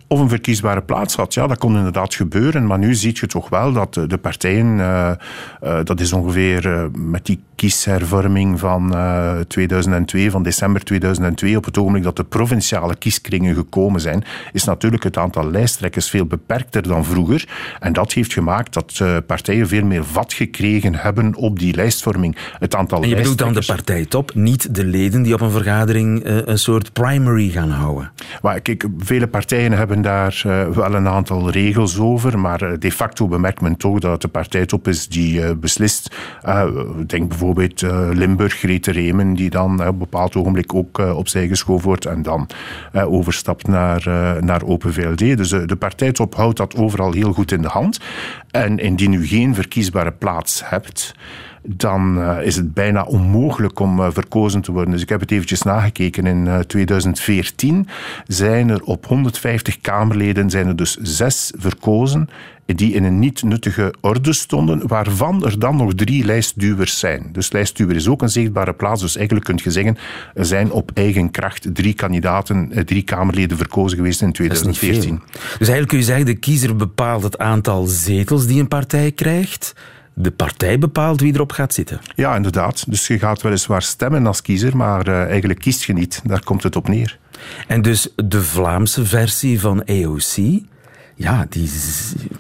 Of 0.08 0.20
een 0.20 0.30
verkiesbare 0.30 0.82
plaats 0.82 1.16
had. 1.16 1.34
Ja, 1.34 1.48
dat 1.48 1.58
kon 1.58 1.76
inderdaad 1.76 2.16
gebeuren, 2.16 2.68
maar 2.68 2.80
nu 2.80 2.96
zie 2.96 3.18
je 3.20 3.28
toch 3.28 3.50
wel 3.50 3.74
dat 3.74 3.94
de, 3.94 4.08
de 4.08 4.18
partijen, 4.18 4.78
uh, 4.78 5.12
uh, 5.64 5.80
dat 5.84 6.00
is 6.00 6.14
ongeveer 6.14 6.66
uh, 6.66 6.84
met 6.92 7.26
die 7.26 7.44
kieshervorming 7.56 8.60
van 8.60 8.96
2002, 9.48 10.32
van 10.32 10.44
december 10.44 10.84
2002, 10.84 11.58
op 11.58 11.66
het 11.66 11.78
ogenblik 11.78 12.04
dat 12.04 12.16
de 12.16 12.24
provinciale 12.24 12.96
kieskringen 12.96 13.56
gekomen 13.56 14.02
zijn, 14.02 14.24
is 14.52 14.64
natuurlijk 14.64 15.04
het 15.04 15.18
aantal 15.18 15.52
lijsttrekkers 15.52 16.10
veel 16.10 16.26
beperkter 16.26 16.82
dan 16.82 17.06
vroeger. 17.06 17.48
En 17.80 17.94
dat 17.94 18.14
heeft 18.14 18.34
gemaakt 18.34 18.74
dat 18.74 19.02
partijen 19.26 19.68
veel 19.68 19.86
meer 19.86 20.04
vat 20.04 20.34
gekregen 20.34 20.96
hebben 20.96 21.36
op 21.36 21.60
die 21.60 21.76
lijstvorming. 21.76 22.38
Het 22.60 22.76
aantal 22.76 23.02
en 23.02 23.10
je 23.10 23.16
bedoelt 23.16 23.38
dan 23.38 23.54
de 23.54 23.64
partijtop, 23.66 24.34
niet 24.34 24.76
de 24.76 24.86
leden 24.86 25.22
die 25.22 25.34
op 25.34 25.42
een 25.42 25.52
vergadering 25.52 26.22
een 26.26 26.60
soort 26.60 26.94
primary 26.94 27.50
gaan 27.50 27.72
houden? 27.72 28.12
Maar 28.42 28.62
kijk, 28.62 28.88
vele 28.98 29.28
partijen 29.28 29.72
hebben 29.72 29.95
daar 30.02 30.44
uh, 30.46 30.68
wel 30.68 30.94
een 30.94 31.08
aantal 31.08 31.50
regels 31.50 32.00
over, 32.00 32.40
maar 32.40 32.64
uh, 32.64 32.70
de 32.80 32.92
facto 32.92 33.28
bemerkt 33.28 33.62
men 33.62 33.78
toch 33.78 34.00
dat 34.00 34.12
het 34.12 34.22
de 34.22 34.28
partijtop 34.28 34.88
is 34.88 35.08
die 35.08 35.40
uh, 35.40 35.52
beslist. 35.58 36.16
denk 37.08 37.30
bijvoorbeeld 37.30 37.82
Limburg, 38.14 38.54
Grete 38.54 38.92
Remen, 38.92 39.34
die 39.34 39.50
dan 39.50 39.80
op 39.80 39.88
een 39.88 39.98
bepaald 39.98 40.36
ogenblik 40.36 40.74
ook 40.74 40.98
opzij 40.98 41.48
geschoven 41.48 41.88
wordt 41.88 42.06
en 42.06 42.22
dan 42.22 42.48
overstapt 42.94 43.68
naar, 43.68 44.04
naar 44.40 44.64
Open 44.64 44.94
VLD. 44.94 45.38
Dus 45.38 45.50
de 45.50 45.76
partijtop 45.80 46.36
houdt 46.36 46.58
dat 46.58 46.76
overal 46.76 47.12
heel 47.12 47.34
goed 47.34 47.52
in 47.52 47.62
de 47.62 47.68
hand. 47.68 48.00
En 48.52 48.78
indien 48.78 49.14
u 49.14 49.28
geen 49.28 49.56
verkiesbare 49.56 50.12
plaats 50.12 50.70
hebt, 50.70 51.16
dan 51.66 52.18
uh, 52.18 52.38
is 52.42 52.56
het 52.56 52.74
bijna 52.74 53.04
onmogelijk 53.04 53.80
om 53.80 54.00
uh, 54.00 54.08
verkozen 54.12 54.62
te 54.62 54.72
worden. 54.72 54.92
Dus 54.92 55.02
ik 55.02 55.10
heb 55.10 55.20
het 55.20 55.32
eventjes 55.32 55.62
nagekeken. 55.62 56.26
In 56.26 56.46
uh, 56.46 56.60
2014 56.60 57.88
zijn 58.28 58.70
er 58.70 58.84
op 58.84 59.06
150 59.06 59.82
Kamerleden 59.82 60.50
zijn 60.50 60.68
er 60.68 60.76
dus 60.76 60.98
zes 61.02 61.54
verkozen 61.58 62.30
die 62.66 62.94
in 62.94 63.04
een 63.04 63.20
niet 63.20 63.44
nuttige 63.44 63.94
orde 64.02 64.34
stonden, 64.34 64.88
waarvan 64.88 65.46
er 65.46 65.60
dan 65.60 65.76
nog 65.76 65.94
drie 65.94 66.26
lijstduwers 66.26 67.00
zijn. 67.00 67.30
Dus 67.32 67.52
lijstduwer 67.52 67.96
is 67.96 68.08
ook 68.08 68.22
een 68.22 68.30
zichtbare 68.30 68.74
plaats. 68.74 69.02
Dus 69.02 69.16
eigenlijk 69.16 69.46
kun 69.46 69.60
je 69.64 69.72
zeggen, 69.72 69.98
er 70.34 70.46
zijn 70.46 70.72
op 70.72 70.92
eigen 70.94 71.32
kracht 71.32 71.76
drie 71.76 71.94
kandidaten, 71.94 72.72
eh, 72.72 72.84
drie 72.84 73.04
Kamerleden 73.04 73.58
verkozen 73.58 73.98
geweest 73.98 74.22
in 74.22 74.32
2014. 74.32 75.22
Dus 75.32 75.68
eigenlijk 75.68 75.88
kun 75.88 75.98
je 75.98 76.04
zeggen, 76.04 76.26
de 76.26 76.36
kiezer 76.36 76.76
bepaalt 76.76 77.24
het 77.24 77.38
aantal 77.38 77.86
zetels 77.86 78.48
die 78.48 78.62
een 78.62 78.68
partij 78.68 79.12
krijgt 79.12 79.74
de 80.18 80.32
partij 80.32 80.80
bepaalt 80.80 81.22
wie 81.22 81.34
erop 81.34 81.52
gaat 81.52 81.74
zitten. 81.74 82.00
Ja, 82.16 82.36
inderdaad. 82.36 82.84
Dus 82.88 83.08
je 83.08 83.20
gaat 83.20 83.42
weliswaar 83.42 83.82
stemmen 83.82 84.28
als 84.28 84.42
kiezer, 84.42 84.78
maar 84.78 85.08
uh, 85.08 85.24
eigenlijk 85.24 85.60
kiest 85.60 85.84
je 85.84 85.94
niet. 85.94 86.22
Daar 86.24 86.44
komt 86.44 86.64
het 86.64 86.76
op 86.76 86.88
neer. 86.88 87.18
En 87.68 87.82
dus 87.82 88.10
de 88.16 88.44
Vlaamse 88.44 89.06
versie 89.06 89.60
van 89.60 89.86
AOC, 89.86 90.62
ja, 91.16 91.46
die 91.50 91.70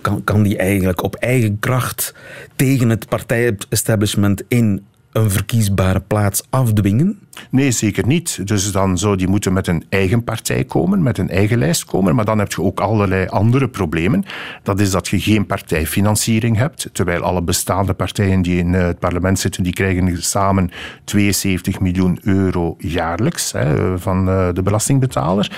kan, 0.01 0.23
kan 0.23 0.43
die 0.43 0.57
eigenlijk 0.57 1.03
op 1.03 1.15
eigen 1.15 1.59
kracht 1.59 2.13
tegen 2.55 2.89
het 2.89 3.07
partijestablishment 3.07 4.43
in 4.47 4.85
een 5.15 5.31
verkiesbare 5.31 5.99
plaats 5.99 6.43
afdwingen? 6.49 7.19
Nee, 7.49 7.71
zeker 7.71 8.07
niet. 8.07 8.47
Dus 8.47 8.71
dan 8.71 8.97
zou 8.97 9.15
die 9.15 9.27
moeten 9.27 9.53
met 9.53 9.67
een 9.67 9.83
eigen 9.89 10.23
partij 10.23 10.63
komen, 10.63 11.03
met 11.03 11.17
een 11.17 11.29
eigen 11.29 11.57
lijst 11.57 11.85
komen. 11.85 12.15
Maar 12.15 12.25
dan 12.25 12.39
heb 12.39 12.51
je 12.51 12.61
ook 12.61 12.79
allerlei 12.79 13.27
andere 13.27 13.67
problemen. 13.67 14.25
Dat 14.63 14.79
is 14.79 14.91
dat 14.91 15.07
je 15.07 15.19
geen 15.19 15.45
partijfinanciering 15.45 16.57
hebt, 16.57 16.89
terwijl 16.91 17.21
alle 17.21 17.41
bestaande 17.41 17.93
partijen 17.93 18.41
die 18.41 18.57
in 18.57 18.73
het 18.73 18.99
parlement 18.99 19.39
zitten, 19.39 19.63
die 19.63 19.73
krijgen 19.73 20.23
samen 20.23 20.71
72 21.03 21.79
miljoen 21.79 22.19
euro 22.21 22.75
jaarlijks 22.79 23.51
hè, 23.51 23.97
van 23.99 24.29
eh, 24.29 24.47
de 24.53 24.61
belastingbetaler. 24.61 25.51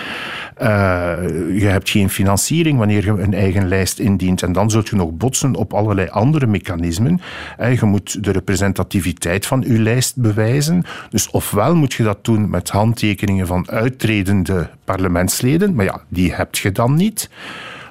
Je 1.54 1.66
hebt 1.66 1.90
geen 1.90 2.10
financiering 2.10 2.78
wanneer 2.78 3.06
je 3.06 3.22
een 3.22 3.34
eigen 3.34 3.68
lijst 3.68 4.00
indient. 4.00 4.44
En 4.44 4.52
dan 4.52 4.70
zult 4.70 4.90
je 4.90 4.96
nog 4.96 5.12
botsen 5.12 5.56
op 5.56 5.74
allerlei 5.74 6.08
andere 6.10 6.48
mechanismen. 6.48 7.22
Je 7.58 7.86
moet 7.86 8.24
de 8.24 8.32
representativiteit 8.32 9.46
van 9.48 9.64
je 9.68 9.80
lijst 9.80 10.16
bewijzen. 10.16 10.84
Dus 11.10 11.30
ofwel 11.30 11.76
moet 11.76 11.94
je 11.94 12.04
dat 12.04 12.26
doen 12.26 12.50
met 12.50 12.70
handtekeningen 12.70 13.48
van 13.48 13.70
uittredende 13.70 14.70
parlementsleden, 14.84 15.76
maar 15.76 15.86
ja, 15.86 16.02
die 16.08 16.34
heb 16.34 16.56
je 16.56 16.72
dan 16.72 16.96
niet. 16.96 17.30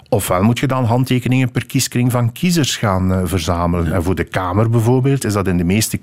Ofwel 0.08 0.42
moet 0.42 0.58
je 0.58 0.66
dan 0.66 0.84
handtekeningen 0.84 1.50
per 1.50 1.66
kieskring 1.66 2.12
van 2.12 2.32
kiezers 2.32 2.76
gaan 2.76 3.12
uh, 3.12 3.20
verzamelen. 3.24 3.92
En 3.92 4.02
voor 4.02 4.14
de 4.14 4.24
Kamer 4.24 4.70
bijvoorbeeld 4.70 5.24
is 5.24 5.32
dat 5.32 5.46
in 5.46 5.56
de 5.56 5.64
meeste 5.64 5.96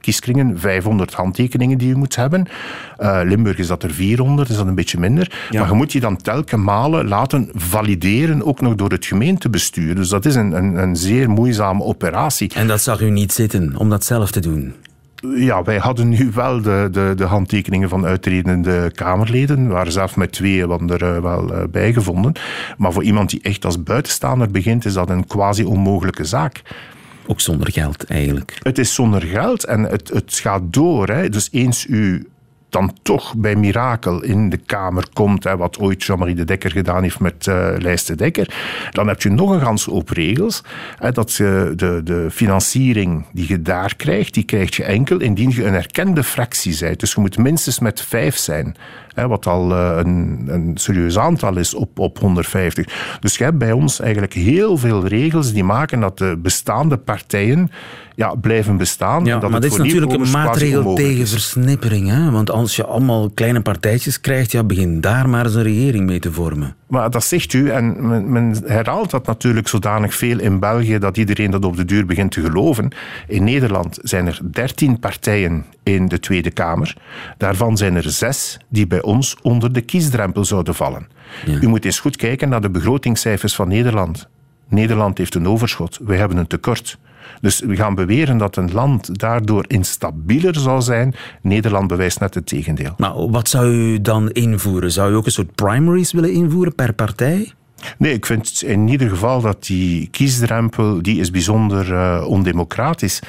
kieskringen 0.00 0.58
500 0.58 1.12
handtekeningen 1.12 1.78
die 1.78 1.88
je 1.88 1.94
moet 1.94 2.16
hebben. 2.16 2.46
Uh, 2.98 3.20
Limburg 3.24 3.58
is 3.58 3.66
dat 3.66 3.82
er 3.82 3.90
400, 3.90 4.48
is 4.48 4.56
dat 4.56 4.66
een 4.66 4.74
beetje 4.74 4.98
minder. 4.98 5.46
Ja. 5.50 5.60
Maar 5.60 5.68
je 5.68 5.74
moet 5.74 5.90
die 5.90 6.00
dan 6.00 6.16
telkens 6.16 6.62
malen 6.62 7.08
laten 7.08 7.50
valideren, 7.54 8.46
ook 8.46 8.60
nog 8.60 8.74
door 8.74 8.90
het 8.90 9.06
gemeentebestuur. 9.06 9.94
Dus 9.94 10.08
dat 10.08 10.24
is 10.24 10.34
een, 10.34 10.52
een, 10.52 10.76
een 10.76 10.96
zeer 10.96 11.30
moeizame 11.30 11.82
operatie. 11.82 12.50
En 12.54 12.66
dat 12.66 12.80
zag 12.80 13.00
u 13.00 13.10
niet 13.10 13.32
zitten 13.32 13.76
om 13.76 13.88
dat 13.88 14.04
zelf 14.04 14.30
te 14.30 14.40
doen? 14.40 14.74
Ja, 15.20 15.62
wij 15.62 15.76
hadden 15.76 16.08
nu 16.08 16.30
wel 16.34 16.62
de, 16.62 16.88
de, 16.90 17.12
de 17.16 17.24
handtekeningen 17.24 17.88
van 17.88 18.06
uitredende 18.06 18.90
Kamerleden. 18.94 19.66
We 19.66 19.72
waren 19.72 19.92
zelf 19.92 20.16
met 20.16 20.32
twee 20.32 20.68
er 20.68 21.02
uh, 21.02 21.22
wel 21.22 21.54
uh, 21.54 21.62
bij 21.70 21.92
gevonden. 21.92 22.32
Maar 22.76 22.92
voor 22.92 23.02
iemand 23.02 23.30
die 23.30 23.42
echt 23.42 23.64
als 23.64 23.82
buitenstaander 23.82 24.50
begint, 24.50 24.84
is 24.84 24.92
dat 24.92 25.10
een 25.10 25.26
quasi 25.26 25.64
onmogelijke 25.64 26.24
zaak. 26.24 26.62
Ook 27.26 27.40
zonder 27.40 27.72
geld 27.72 28.04
eigenlijk. 28.04 28.58
Het 28.62 28.78
is 28.78 28.94
zonder 28.94 29.22
geld 29.22 29.64
en 29.64 29.82
het, 29.82 30.08
het 30.08 30.34
gaat 30.34 30.62
door. 30.64 31.08
Hè. 31.08 31.28
Dus 31.28 31.48
eens 31.52 31.86
u 31.86 32.28
dan 32.68 32.92
toch 33.02 33.34
bij 33.34 33.56
mirakel 33.56 34.22
in 34.22 34.48
de 34.48 34.56
Kamer 34.56 35.04
komt, 35.12 35.44
hè, 35.44 35.56
wat 35.56 35.78
ooit 35.78 36.04
Jean-Marie 36.04 36.34
de 36.34 36.44
Dekker 36.44 36.70
gedaan 36.70 37.02
heeft 37.02 37.20
met 37.20 37.46
uh, 37.46 37.68
Lijst 37.78 38.06
de 38.06 38.14
Dekker, 38.14 38.54
dan 38.90 39.08
heb 39.08 39.22
je 39.22 39.30
nog 39.30 39.50
een 39.50 39.60
gans 39.60 39.88
op 39.88 40.08
regels. 40.08 40.62
Hè, 40.98 41.12
dat 41.12 41.34
je 41.34 41.72
de, 41.76 42.00
de 42.04 42.28
financiering 42.30 43.24
die 43.32 43.48
je 43.48 43.62
daar 43.62 43.96
krijgt, 43.96 44.34
die 44.34 44.44
krijg 44.44 44.76
je 44.76 44.84
enkel 44.84 45.20
indien 45.20 45.50
je 45.50 45.64
een 45.64 45.74
erkende 45.74 46.24
fractie 46.24 46.78
bent. 46.80 47.00
Dus 47.00 47.12
je 47.12 47.20
moet 47.20 47.38
minstens 47.38 47.78
met 47.78 48.00
vijf 48.00 48.36
zijn 48.36 48.76
wat 49.26 49.46
al 49.46 49.72
eh, 49.72 49.96
een, 49.96 50.44
een 50.46 50.72
serieus 50.74 51.18
aantal 51.18 51.56
is 51.56 51.74
op, 51.74 51.98
op 51.98 52.18
150. 52.18 53.18
Dus 53.20 53.36
je 53.36 53.44
hebt 53.44 53.58
bij 53.58 53.72
ons 53.72 54.00
eigenlijk 54.00 54.32
heel 54.32 54.76
veel 54.76 55.06
regels 55.06 55.52
die 55.52 55.64
maken 55.64 56.00
dat 56.00 56.18
de 56.18 56.38
bestaande 56.42 56.96
partijen 56.96 57.70
ja, 58.14 58.34
blijven 58.34 58.76
bestaan. 58.76 59.24
Ja, 59.24 59.38
dat 59.38 59.50
maar 59.50 59.60
dit 59.60 59.72
is 59.72 59.78
natuurlijk 59.78 60.12
een 60.12 60.30
maatregel 60.30 60.94
tegen 60.94 61.26
versnippering. 61.26 62.08
Hè? 62.08 62.30
Want 62.30 62.50
als 62.50 62.76
je 62.76 62.84
allemaal 62.84 63.30
kleine 63.30 63.60
partijtjes 63.60 64.20
krijgt, 64.20 64.52
ja, 64.52 64.64
begin 64.64 65.00
daar 65.00 65.28
maar 65.28 65.44
eens 65.44 65.54
een 65.54 65.62
regering 65.62 66.06
mee 66.06 66.18
te 66.18 66.32
vormen. 66.32 66.74
Maar 66.88 67.10
dat 67.10 67.24
zegt 67.24 67.52
u, 67.52 67.70
en 67.70 68.08
men, 68.08 68.32
men, 68.32 68.56
herhaalt 68.66 69.10
dat 69.10 69.26
natuurlijk 69.26 69.68
zodanig 69.68 70.14
veel 70.14 70.38
in 70.38 70.58
België 70.58 70.98
dat 70.98 71.16
iedereen 71.16 71.50
dat 71.50 71.64
op 71.64 71.76
de 71.76 71.84
duur 71.84 72.06
begint 72.06 72.30
te 72.30 72.40
geloven. 72.40 72.90
In 73.26 73.44
Nederland 73.44 73.98
zijn 74.02 74.26
er 74.26 74.40
dertien 74.50 74.98
partijen 74.98 75.64
in 75.82 76.08
de 76.08 76.20
Tweede 76.20 76.50
Kamer. 76.50 76.96
Daarvan 77.36 77.76
zijn 77.76 77.96
er 77.96 78.10
zes 78.10 78.58
die 78.68 78.86
bij 78.86 79.02
ons 79.02 79.36
onder 79.42 79.72
de 79.72 79.80
kiesdrempel 79.80 80.44
zouden 80.44 80.74
vallen. 80.74 81.08
Ja. 81.46 81.60
U 81.60 81.68
moet 81.68 81.84
eens 81.84 82.00
goed 82.00 82.16
kijken 82.16 82.48
naar 82.48 82.60
de 82.60 82.70
begrotingscijfers 82.70 83.54
van 83.54 83.68
Nederland. 83.68 84.28
Nederland 84.68 85.18
heeft 85.18 85.34
een 85.34 85.48
overschot, 85.48 85.98
wij 86.02 86.16
hebben 86.16 86.36
een 86.36 86.46
tekort. 86.46 86.98
Dus 87.40 87.60
we 87.60 87.76
gaan 87.76 87.94
beweren 87.94 88.38
dat 88.38 88.56
een 88.56 88.72
land 88.72 89.18
daardoor 89.18 89.64
instabieler 89.66 90.54
zou 90.54 90.82
zijn. 90.82 91.14
Nederland 91.42 91.88
bewijst 91.88 92.20
net 92.20 92.34
het 92.34 92.46
tegendeel. 92.46 92.94
Maar 92.96 93.30
wat 93.30 93.48
zou 93.48 93.66
u 93.72 94.00
dan 94.00 94.30
invoeren? 94.30 94.92
Zou 94.92 95.12
u 95.12 95.14
ook 95.14 95.26
een 95.26 95.32
soort 95.32 95.54
primaries 95.54 96.12
willen 96.12 96.32
invoeren 96.32 96.74
per 96.74 96.92
partij? 96.92 97.52
Nee, 97.98 98.12
ik 98.12 98.26
vind 98.26 98.62
in 98.62 98.88
ieder 98.88 99.08
geval 99.08 99.40
dat 99.40 99.66
die 99.66 100.08
kiesdrempel 100.10 101.02
die 101.02 101.20
is 101.20 101.30
bijzonder 101.30 101.92
uh, 101.92 102.24
ondemocratisch. 102.26 103.20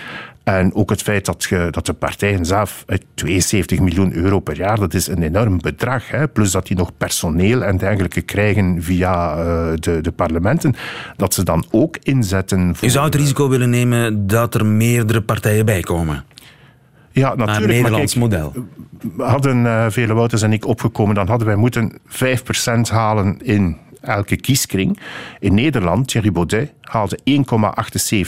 En 0.44 0.74
ook 0.74 0.90
het 0.90 1.02
feit 1.02 1.26
dat, 1.26 1.46
je, 1.50 1.68
dat 1.72 1.86
de 1.86 1.94
partijen 1.94 2.46
zelf 2.46 2.86
72 3.14 3.80
miljoen 3.80 4.14
euro 4.14 4.40
per 4.40 4.58
jaar, 4.58 4.80
dat 4.80 4.94
is 4.94 5.08
een 5.08 5.24
enorm 5.24 5.62
bedrag. 5.62 6.10
Hè? 6.10 6.28
Plus 6.28 6.52
dat 6.52 6.68
die 6.68 6.78
nog 6.78 6.92
personeel 6.98 7.64
en 7.64 7.78
dergelijke 7.78 8.22
krijgen 8.22 8.84
via 8.84 9.38
uh, 9.38 9.72
de, 9.76 10.02
de 10.02 10.12
parlementen. 10.12 10.76
Dat 11.16 11.34
ze 11.34 11.44
dan 11.44 11.66
ook 11.72 11.98
inzetten. 12.04 12.76
Voor, 12.76 12.88
Je 12.88 12.94
zou 12.94 13.06
het 13.06 13.16
risico 13.16 13.50
willen 13.50 13.70
nemen 13.70 14.28
dat 14.28 14.54
er 14.54 14.66
meerdere 14.66 15.22
partijen 15.22 15.66
bij 15.66 15.82
komen. 15.82 16.24
Ja, 17.12 17.36
natuurlijk. 17.36 17.60
Naar 17.60 17.68
Nederlands 17.68 18.14
kijk, 18.14 18.26
model. 18.26 18.54
Hadden 19.18 19.58
uh, 19.64 19.86
Vele 19.90 20.14
Wouters 20.14 20.42
en 20.42 20.54
ik 20.54 20.66
opgekomen, 20.66 21.16
dan 21.16 21.28
hadden 21.28 21.48
wij 21.48 21.56
moeten 21.56 22.00
5% 22.08 22.92
halen 22.92 23.38
in 23.42 23.78
elke 24.02 24.36
kieskring. 24.36 25.00
In 25.40 25.54
Nederland, 25.54 26.08
Thierry 26.08 26.32
Baudet 26.32 26.74
haalde 26.82 27.20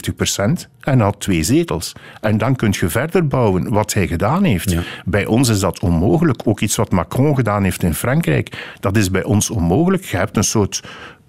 1,78 0.08 0.14
procent 0.16 0.68
en 0.80 1.00
had 1.00 1.20
twee 1.20 1.42
zetels. 1.42 1.92
En 2.20 2.38
dan 2.38 2.56
kun 2.56 2.74
je 2.80 2.88
verder 2.88 3.26
bouwen 3.26 3.70
wat 3.70 3.92
hij 3.92 4.06
gedaan 4.06 4.44
heeft. 4.44 4.76
Bij 5.04 5.26
ons 5.26 5.48
is 5.48 5.60
dat 5.60 5.80
onmogelijk. 5.80 6.40
Ook 6.44 6.60
iets 6.60 6.76
wat 6.76 6.90
Macron 6.90 7.34
gedaan 7.34 7.64
heeft 7.64 7.82
in 7.82 7.94
Frankrijk, 7.94 8.74
dat 8.80 8.96
is 8.96 9.10
bij 9.10 9.24
ons 9.24 9.50
onmogelijk. 9.50 10.04
Je 10.04 10.16
hebt 10.16 10.36
een 10.36 10.44
soort 10.44 10.82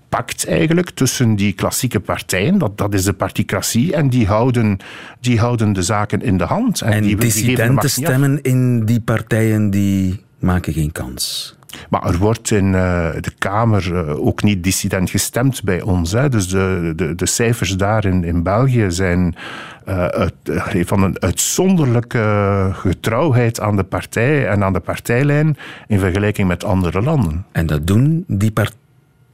pact 0.10 0.48
eigenlijk 0.48 0.90
tussen 0.90 1.36
die 1.36 1.54
klassieke 1.54 2.00
partijen, 2.00 2.58
dat, 2.58 2.78
dat 2.78 2.94
is 2.94 3.04
de 3.04 3.14
particratie, 3.14 3.94
en 3.94 4.10
die 4.10 4.26
houden, 4.26 4.78
die 5.20 5.40
houden 5.40 5.74
de 5.74 5.82
zaken 5.82 6.22
in 6.22 6.38
de 6.38 6.44
hand. 6.44 6.82
En, 6.82 6.92
en 6.92 7.04
die, 7.04 7.16
dissidenten 7.16 7.90
stemmen 7.90 8.42
in 8.42 8.86
die 8.86 9.02
partijen 9.02 9.70
die 9.70 10.22
maken 10.40 10.74
geen 10.74 10.92
kans. 10.92 11.56
Maar 11.90 12.06
er 12.06 12.18
wordt 12.18 12.52
in 12.52 12.66
uh, 12.66 13.10
de 13.20 13.32
Kamer 13.38 13.92
uh, 13.92 14.26
ook 14.26 14.44
niet 14.44 14.64
dissident 14.64 15.10
gestemd 15.10 15.64
bij 15.64 15.82
ons. 15.82 16.12
Dus 16.12 16.48
de, 16.48 16.94
de, 16.96 17.16
de 17.16 17.26
cijfers 17.26 17.78
daar 17.78 18.06
in, 18.06 18.24
in 18.24 18.44
België 18.44 18.86
zijn 18.92 19.36
uit, 19.86 20.34
van 20.86 21.04
een 21.04 21.22
uitzonderlijke 21.22 22.70
getrouwheid 22.74 23.60
aan 23.60 23.76
de 23.76 23.84
partij 23.84 24.48
en 24.48 24.64
aan 24.64 24.74
de 24.74 24.80
partijlijn 24.80 25.58
in 25.88 26.00
vergelijking 26.00 26.48
met 26.48 26.64
andere 26.64 27.02
landen. 27.02 27.46
En 27.52 27.66
dat 27.66 27.88
doen 27.88 28.24
die 28.28 28.52
partijen 28.52 28.82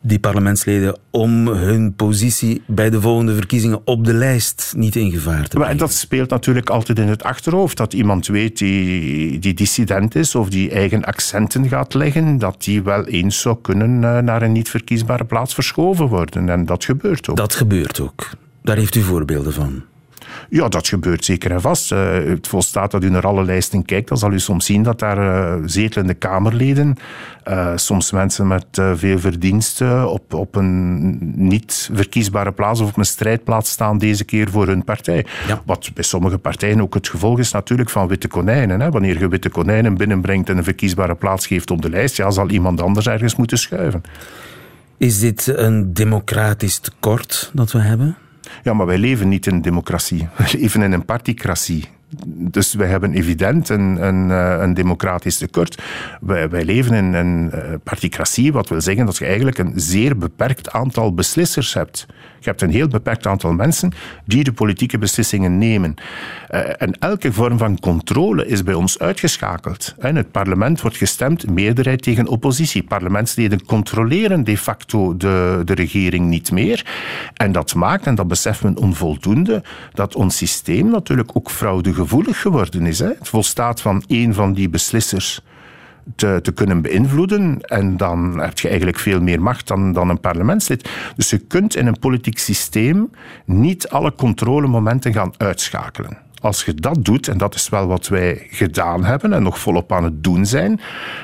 die 0.01 0.19
parlementsleden 0.19 0.97
om 1.09 1.47
hun 1.47 1.93
positie 1.95 2.62
bij 2.67 2.89
de 2.89 3.01
volgende 3.01 3.35
verkiezingen 3.35 3.81
op 3.85 4.05
de 4.05 4.13
lijst 4.13 4.73
niet 4.77 4.95
in 4.95 5.12
gevaar 5.12 5.43
te 5.43 5.49
brengen. 5.49 5.67
Maar 5.67 5.77
dat 5.77 5.93
speelt 5.93 6.29
natuurlijk 6.29 6.69
altijd 6.69 6.99
in 6.99 7.07
het 7.07 7.23
achterhoofd. 7.23 7.77
Dat 7.77 7.93
iemand 7.93 8.27
weet 8.27 8.57
die, 8.57 9.39
die 9.39 9.53
dissident 9.53 10.15
is 10.15 10.35
of 10.35 10.49
die 10.49 10.71
eigen 10.71 11.03
accenten 11.03 11.67
gaat 11.67 11.93
leggen, 11.93 12.38
dat 12.38 12.63
die 12.63 12.83
wel 12.83 13.05
eens 13.05 13.41
zou 13.41 13.57
kunnen 13.62 14.03
eh, 14.03 14.17
naar 14.17 14.41
een 14.41 14.51
niet 14.51 14.69
verkiesbare 14.69 15.25
plaats 15.25 15.53
verschoven 15.53 16.07
worden. 16.07 16.49
En 16.49 16.65
dat 16.65 16.85
gebeurt 16.85 17.29
ook. 17.29 17.38
Dat 17.38 17.55
gebeurt 17.55 17.99
ook. 17.99 18.29
Daar 18.62 18.77
heeft 18.77 18.95
u 18.95 19.01
voorbeelden 19.01 19.53
van. 19.53 19.83
Ja, 20.49 20.67
dat 20.67 20.88
gebeurt 20.88 21.25
zeker 21.25 21.52
en 21.52 21.62
vast. 21.62 21.91
Uh, 21.91 22.13
het 22.13 22.47
volstaat 22.47 22.91
dat 22.91 23.04
u 23.04 23.10
naar 23.10 23.28
alle 23.28 23.43
lijsten 23.43 23.86
kijkt, 23.86 24.08
dan 24.08 24.17
zal 24.17 24.32
u 24.32 24.39
soms 24.39 24.65
zien 24.65 24.84
dat 24.84 24.99
daar 24.99 25.17
uh, 25.17 25.63
zetelende 25.65 26.13
Kamerleden, 26.13 26.95
uh, 27.47 27.71
soms 27.75 28.12
mensen 28.12 28.47
met 28.47 28.65
veel 28.93 29.19
verdiensten, 29.19 30.10
op, 30.10 30.34
op 30.34 30.56
een 30.56 31.17
niet 31.47 31.89
verkiesbare 31.93 32.52
plaats 32.52 32.80
of 32.80 32.89
op 32.89 32.97
een 32.97 33.06
strijdplaats 33.06 33.71
staan, 33.71 33.97
deze 33.97 34.23
keer 34.23 34.49
voor 34.49 34.67
hun 34.67 34.84
partij. 34.84 35.25
Ja. 35.47 35.62
Wat 35.65 35.91
bij 35.93 36.04
sommige 36.04 36.38
partijen 36.38 36.82
ook 36.82 36.93
het 36.93 37.10
gevolg 37.10 37.39
is 37.39 37.52
natuurlijk 37.52 37.89
van 37.89 38.08
witte 38.08 38.28
konijnen. 38.28 38.80
Hè. 38.80 38.89
Wanneer 38.89 39.19
je 39.19 39.28
witte 39.28 39.49
konijnen 39.49 39.97
binnenbrengt 39.97 40.49
en 40.49 40.58
een 40.58 40.63
verkiesbare 40.63 41.15
plaats 41.15 41.47
geeft 41.47 41.71
op 41.71 41.82
de 41.82 41.89
lijst, 41.89 42.17
ja, 42.17 42.32
zal 42.32 42.49
iemand 42.49 42.82
anders 42.82 43.08
ergens 43.08 43.36
moeten 43.36 43.58
schuiven. 43.58 44.02
Is 44.97 45.19
dit 45.19 45.47
een 45.47 45.93
democratisch 45.93 46.80
tekort 46.80 47.52
dat 47.54 47.71
we 47.71 47.80
hebben? 47.80 48.17
Ja, 48.63 48.73
maar 48.73 48.85
wij 48.85 48.97
leven 48.97 49.29
niet 49.29 49.47
in 49.47 49.53
een 49.53 49.62
democratie. 49.62 50.27
We 50.38 50.57
leven 50.59 50.81
in 50.81 50.91
een 50.91 51.05
particratie. 51.05 51.83
Dus 52.25 52.73
wij 52.73 52.88
hebben 52.88 53.13
evident 53.13 53.69
een, 53.69 54.07
een, 54.07 54.31
eh, 54.31 54.62
een 54.62 54.73
democratisch 54.73 55.38
tekort. 55.38 55.81
Wij, 56.21 56.49
wij 56.49 56.63
leven 56.63 56.93
in 56.93 57.13
een 57.13 57.51
eh, 57.51 57.73
particratie, 57.83 58.51
wat 58.51 58.69
wil 58.69 58.81
zeggen 58.81 59.05
dat 59.05 59.17
je 59.17 59.25
eigenlijk 59.25 59.57
een 59.57 59.73
zeer 59.75 60.17
beperkt 60.17 60.71
aantal 60.71 61.13
beslissers 61.13 61.73
hebt. 61.73 62.05
Je 62.39 62.49
hebt 62.49 62.62
een 62.62 62.71
heel 62.71 62.88
beperkt 62.88 63.28
aantal 63.28 63.54
mensen 63.54 63.91
die 64.25 64.43
de 64.43 64.52
politieke 64.52 64.97
beslissingen 64.97 65.58
nemen. 65.58 65.93
Uh, 66.49 66.60
en 66.82 66.99
elke 66.99 67.34
vorm 67.34 67.58
van 67.58 67.80
controle 67.80 68.47
is 68.47 68.63
bij 68.63 68.73
ons 68.73 68.99
uitgeschakeld. 68.99 69.95
In 70.02 70.15
het 70.15 70.32
parlement 70.32 70.82
wordt 70.82 70.97
gestemd 70.97 71.49
meerderheid 71.49 72.02
tegen 72.02 72.28
oppositie. 72.28 72.84
Parlementsleden 72.84 73.65
controleren 73.65 74.43
de 74.43 74.58
facto 74.58 75.17
de, 75.17 75.62
de 75.65 75.73
regering 75.73 76.28
niet 76.28 76.52
meer. 76.52 76.86
En 77.34 77.52
dat 77.52 77.75
maakt, 77.75 78.06
en 78.06 78.15
dat 78.15 78.28
beseft 78.28 78.63
men 78.63 78.78
onvoldoende, 78.78 79.63
dat 79.93 80.15
ons 80.15 80.38
systeem 80.38 80.89
natuurlijk 80.89 81.30
ook 81.34 81.52
fraudegevoelig 81.52 82.41
geworden 82.41 82.86
is. 82.86 82.99
Het 82.99 83.17
volstaat 83.28 83.82
van 83.82 84.04
één 84.08 84.34
van 84.34 84.54
die 84.54 84.69
beslissers 84.69 85.41
te, 86.15 86.39
te, 86.41 86.51
kunnen 86.51 86.81
beïnvloeden. 86.81 87.62
En 87.62 87.97
dan 87.97 88.39
heb 88.39 88.59
je 88.59 88.67
eigenlijk 88.67 88.99
veel 88.99 89.21
meer 89.21 89.41
macht 89.41 89.67
dan, 89.67 89.93
dan 89.93 90.09
een 90.09 90.19
parlementslid. 90.19 90.89
Dus 91.15 91.29
je 91.29 91.38
kunt 91.38 91.75
in 91.75 91.88
een 91.88 91.99
politiek 91.99 92.38
systeem 92.38 93.09
niet 93.45 93.89
alle 93.89 94.15
controlemomenten 94.15 95.13
gaan 95.13 95.33
uitschakelen. 95.38 96.17
Als 96.41 96.65
je 96.65 96.73
dat 96.73 97.06
doet, 97.06 97.28
en 97.28 97.38
dat 97.38 97.56
is 97.56 97.69
wel 97.69 97.88
wat 97.88 98.08
wij 98.08 98.47
gedaan 98.49 99.06
hebben 99.06 99.34
en 99.34 99.43
nog 99.43 99.60
volop 99.60 99.91
aan 99.91 100.04
het 100.04 100.23
doen 100.23 100.45
zijn, 100.45 100.80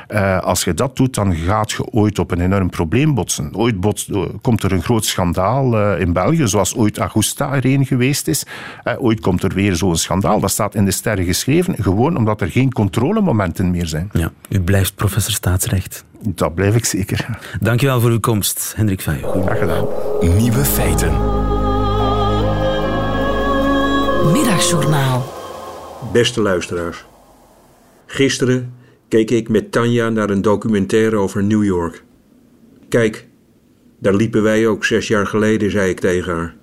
uh, 0.10 0.40
als 0.40 0.64
je 0.64 0.74
dat 0.74 0.96
doet, 0.96 1.16
dan 1.16 1.36
gaat 1.36 1.72
je 1.72 1.92
ooit 1.92 2.20
op 2.20 2.32
een 2.32 2.42
enorm 2.42 2.70
probleem 2.70 3.14
botsen. 3.14 3.56
Ooit 3.56 3.80
botst, 3.80 4.10
uh, 4.10 4.24
komt 4.42 4.64
er 4.64 4.72
een 4.72 4.84
groot 4.84 5.06
schandaal 5.06 5.74
uh, 5.74 6.00
in 6.00 6.14
België, 6.14 6.48
zoals 6.48 6.76
ooit 6.76 6.98
Augusta 6.98 7.54
er 7.54 7.66
een 7.66 7.86
geweest 7.86 8.28
is. 8.28 8.46
ooit 8.98 9.20
komt 9.20 9.44
er 9.44 9.54
weer 9.54 9.76
zo'n 9.76 9.96
schandaal. 9.96 10.40
Dat 10.40 10.52
staat 10.52 10.76
in 10.76 10.86
de 10.86 10.92
sterren 10.92 11.26
geschreven, 11.26 11.76
gewoon 11.80 12.18
omdat 12.18 12.42
er 12.42 12.52
geen 12.52 12.72
controlemomenten 12.72 13.72
meer 13.72 13.88
zijn. 13.88 14.10
Ja, 14.12 14.32
u 14.50 14.62
blijft 14.62 14.96
professor 14.96 15.34
staatsrecht. 15.34 16.06
Dat 16.22 16.56
blijf 16.56 16.76
ik 16.76 16.86
zeker. 16.86 17.40
Dankjewel 17.60 18.02
voor 18.02 18.10
uw 18.10 18.20
komst, 18.20 18.74
Hendrik 18.76 19.02
Vuijen. 19.02 19.44
Graag 19.44 19.60
gedaan. 19.60 19.86
Nieuwe 20.38 20.66
feiten. 20.66 21.45
Middagjournaal. 24.32 25.34
Beste 26.14 26.42
luisteraars. 26.42 27.06
Gisteren 28.06 28.74
keek 29.08 29.32
ik 29.32 29.50
met 29.50 29.72
Tanja 29.72 30.10
naar 30.10 30.30
een 30.30 30.42
documentaire 30.42 31.16
over 31.16 31.44
New 31.44 31.64
York. 31.64 32.04
Kijk, 32.90 33.28
daar 34.00 34.16
liepen 34.16 34.44
wij 34.44 34.68
ook 34.68 34.86
zes 34.86 35.08
jaar 35.08 35.28
geleden, 35.28 35.72
zei 35.72 35.90
ik 35.90 36.00
tegen 36.00 36.34
haar. 36.34 36.56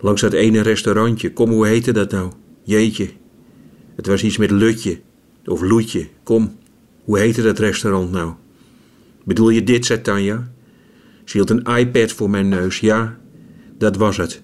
Langs 0.00 0.20
dat 0.20 0.32
ene 0.32 0.60
restaurantje. 0.60 1.32
Kom, 1.32 1.50
hoe 1.50 1.66
heette 1.66 1.92
dat 1.92 2.10
nou? 2.10 2.32
Jeetje. 2.62 3.08
Het 3.96 4.06
was 4.06 4.22
iets 4.22 4.36
met 4.36 4.50
Lutje. 4.50 5.00
Of 5.44 5.60
Loetje. 5.60 6.08
Kom, 6.22 6.56
hoe 7.04 7.18
heette 7.18 7.42
dat 7.42 7.58
restaurant 7.58 8.10
nou? 8.10 8.32
Bedoel 9.24 9.50
je 9.50 9.62
dit, 9.62 9.86
zei 9.86 10.00
Tanja? 10.00 10.50
Ze 11.24 11.36
hield 11.36 11.50
een 11.50 11.76
iPad 11.76 12.12
voor 12.12 12.30
mijn 12.30 12.48
neus. 12.48 12.80
Ja, 12.80 13.18
dat 13.78 13.96
was 13.96 14.16
het. 14.16 14.42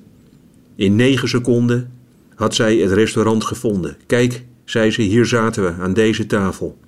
In 0.76 0.96
negen 0.96 1.28
seconden 1.28 1.92
had 2.35 2.55
zij 2.55 2.77
het 2.77 2.92
restaurant 2.92 3.44
gevonden. 3.44 3.97
Kijk, 4.07 4.44
zei 4.64 4.90
ze, 4.90 5.03
hier 5.03 5.27
zaten 5.27 5.62
we 5.62 5.83
aan 5.83 5.92
deze 5.92 6.27
tafel. 6.27 6.79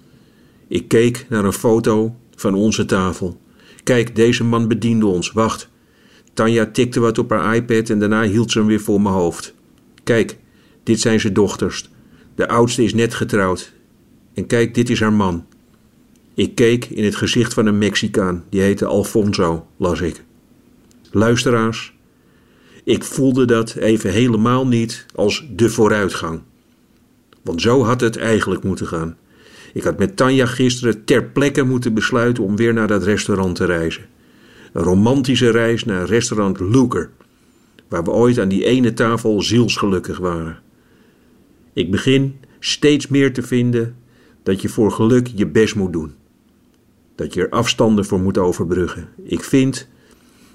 Ik 0.69 0.89
keek 0.89 1.27
naar 1.29 1.45
een 1.45 1.53
foto 1.53 2.17
van 2.37 2.55
onze 2.55 2.85
tafel. 2.85 3.41
Kijk, 3.83 4.17
deze 4.17 4.45
man 4.45 4.69
bediende 4.69 5.07
ons. 5.07 5.33
Wacht. 5.33 5.69
Tanja 6.35 6.67
tikte 6.67 7.01
wat 7.01 7.19
op 7.19 7.31
haar 7.31 7.57
iPad 7.57 7.91
en 7.91 7.99
daarna 7.99 8.23
hield 8.23 8.51
ze 8.51 8.59
hem 8.59 8.67
weer 8.67 8.81
voor 8.81 9.01
mijn 9.01 9.15
hoofd. 9.15 9.55
Kijk, 10.05 10.37
dit 10.83 11.01
zijn 11.01 11.21
zijn 11.21 11.33
dochters. 11.33 11.91
De 12.35 12.49
oudste 12.49 12.85
is 12.85 12.95
net 12.95 13.15
getrouwd. 13.15 13.73
En 14.35 14.47
kijk, 14.47 14.75
dit 14.75 14.91
is 14.91 15.01
haar 15.01 15.13
man. 15.13 15.47
Ik 16.35 16.55
keek 16.55 16.85
in 16.85 17.05
het 17.05 17.17
gezicht 17.17 17.55
van 17.55 17.67
een 17.67 17.79
Mexicaan. 17.79 18.45
Die 18.51 18.61
heette 18.61 18.87
Alfonso, 18.87 19.67
las 19.77 20.01
ik. 20.01 20.25
Luisteraars, 21.11 21.96
ik 22.87 23.05
voelde 23.05 23.45
dat 23.45 23.75
even 23.75 24.11
helemaal 24.11 24.67
niet 24.67 25.07
als 25.15 25.47
de 25.57 25.71
vooruitgang. 25.71 26.41
Want 27.43 27.61
zo 27.61 27.85
had 27.85 28.01
het 28.01 28.17
eigenlijk 28.17 28.63
moeten 28.63 28.87
gaan. 28.87 29.17
Ik 29.73 29.83
had 29.83 29.99
met 29.99 30.17
Tanja 30.17 30.47
gisteren 30.47 31.05
ter 31.05 31.25
plekke 31.25 31.63
moeten 31.63 31.95
besluiten 31.95 32.45
om 32.45 32.57
weer 32.57 32.73
naar 32.73 32.87
dat 32.87 33.03
restaurant 33.03 33.57
te 33.57 33.65
reizen. 33.65 34.07
Een 34.73 34.83
romantische 34.83 35.51
reis 35.51 35.85
naar 35.85 36.07
restaurant 36.07 36.61
Luker, 36.61 37.11
waar 37.89 38.05
we 38.05 38.11
ooit 38.11 38.39
aan 38.39 38.49
die 38.49 38.65
ene 38.65 38.93
tafel 38.93 39.43
zielsgelukkig 39.43 40.19
waren. 40.19 40.59
Ik 41.73 41.91
begin 41.91 42.37
steeds 42.59 43.09
meer 43.09 43.33
te 43.33 43.43
vinden 43.43 43.97
dat 44.43 44.63
je 44.63 44.69
voor 44.69 44.93
geluk 44.93 45.29
je 45.35 45.47
best 45.47 45.75
moet 45.75 45.93
doen. 45.93 46.15
Dat 47.15 47.35
je 47.35 47.41
er 47.41 47.51
afstanden 47.51 48.05
voor 48.05 48.21
moet 48.21 48.39
overbruggen. 48.39 49.09
Ik 49.23 49.43
vind 49.43 49.89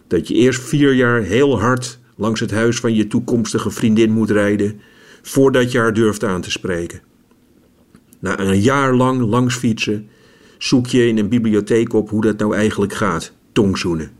dat 0.07 0.27
je 0.27 0.33
eerst 0.33 0.61
vier 0.61 0.93
jaar 0.93 1.21
heel 1.21 1.59
hard 1.59 1.99
langs 2.21 2.39
het 2.39 2.51
huis 2.51 2.79
van 2.79 2.93
je 2.93 3.07
toekomstige 3.07 3.71
vriendin 3.71 4.11
moet 4.11 4.29
rijden 4.29 4.81
voordat 5.21 5.71
je 5.71 5.77
haar 5.77 5.93
durft 5.93 6.23
aan 6.23 6.41
te 6.41 6.51
spreken. 6.51 7.01
Na 8.19 8.39
een 8.39 8.61
jaar 8.61 8.95
lang 8.95 9.21
langs 9.21 9.55
fietsen 9.55 10.07
zoek 10.57 10.87
je 10.87 11.07
in 11.07 11.17
een 11.17 11.29
bibliotheek 11.29 11.93
op 11.93 12.09
hoe 12.09 12.21
dat 12.21 12.37
nou 12.37 12.55
eigenlijk 12.55 12.93
gaat, 12.93 13.31
tongzoenen. 13.51 14.11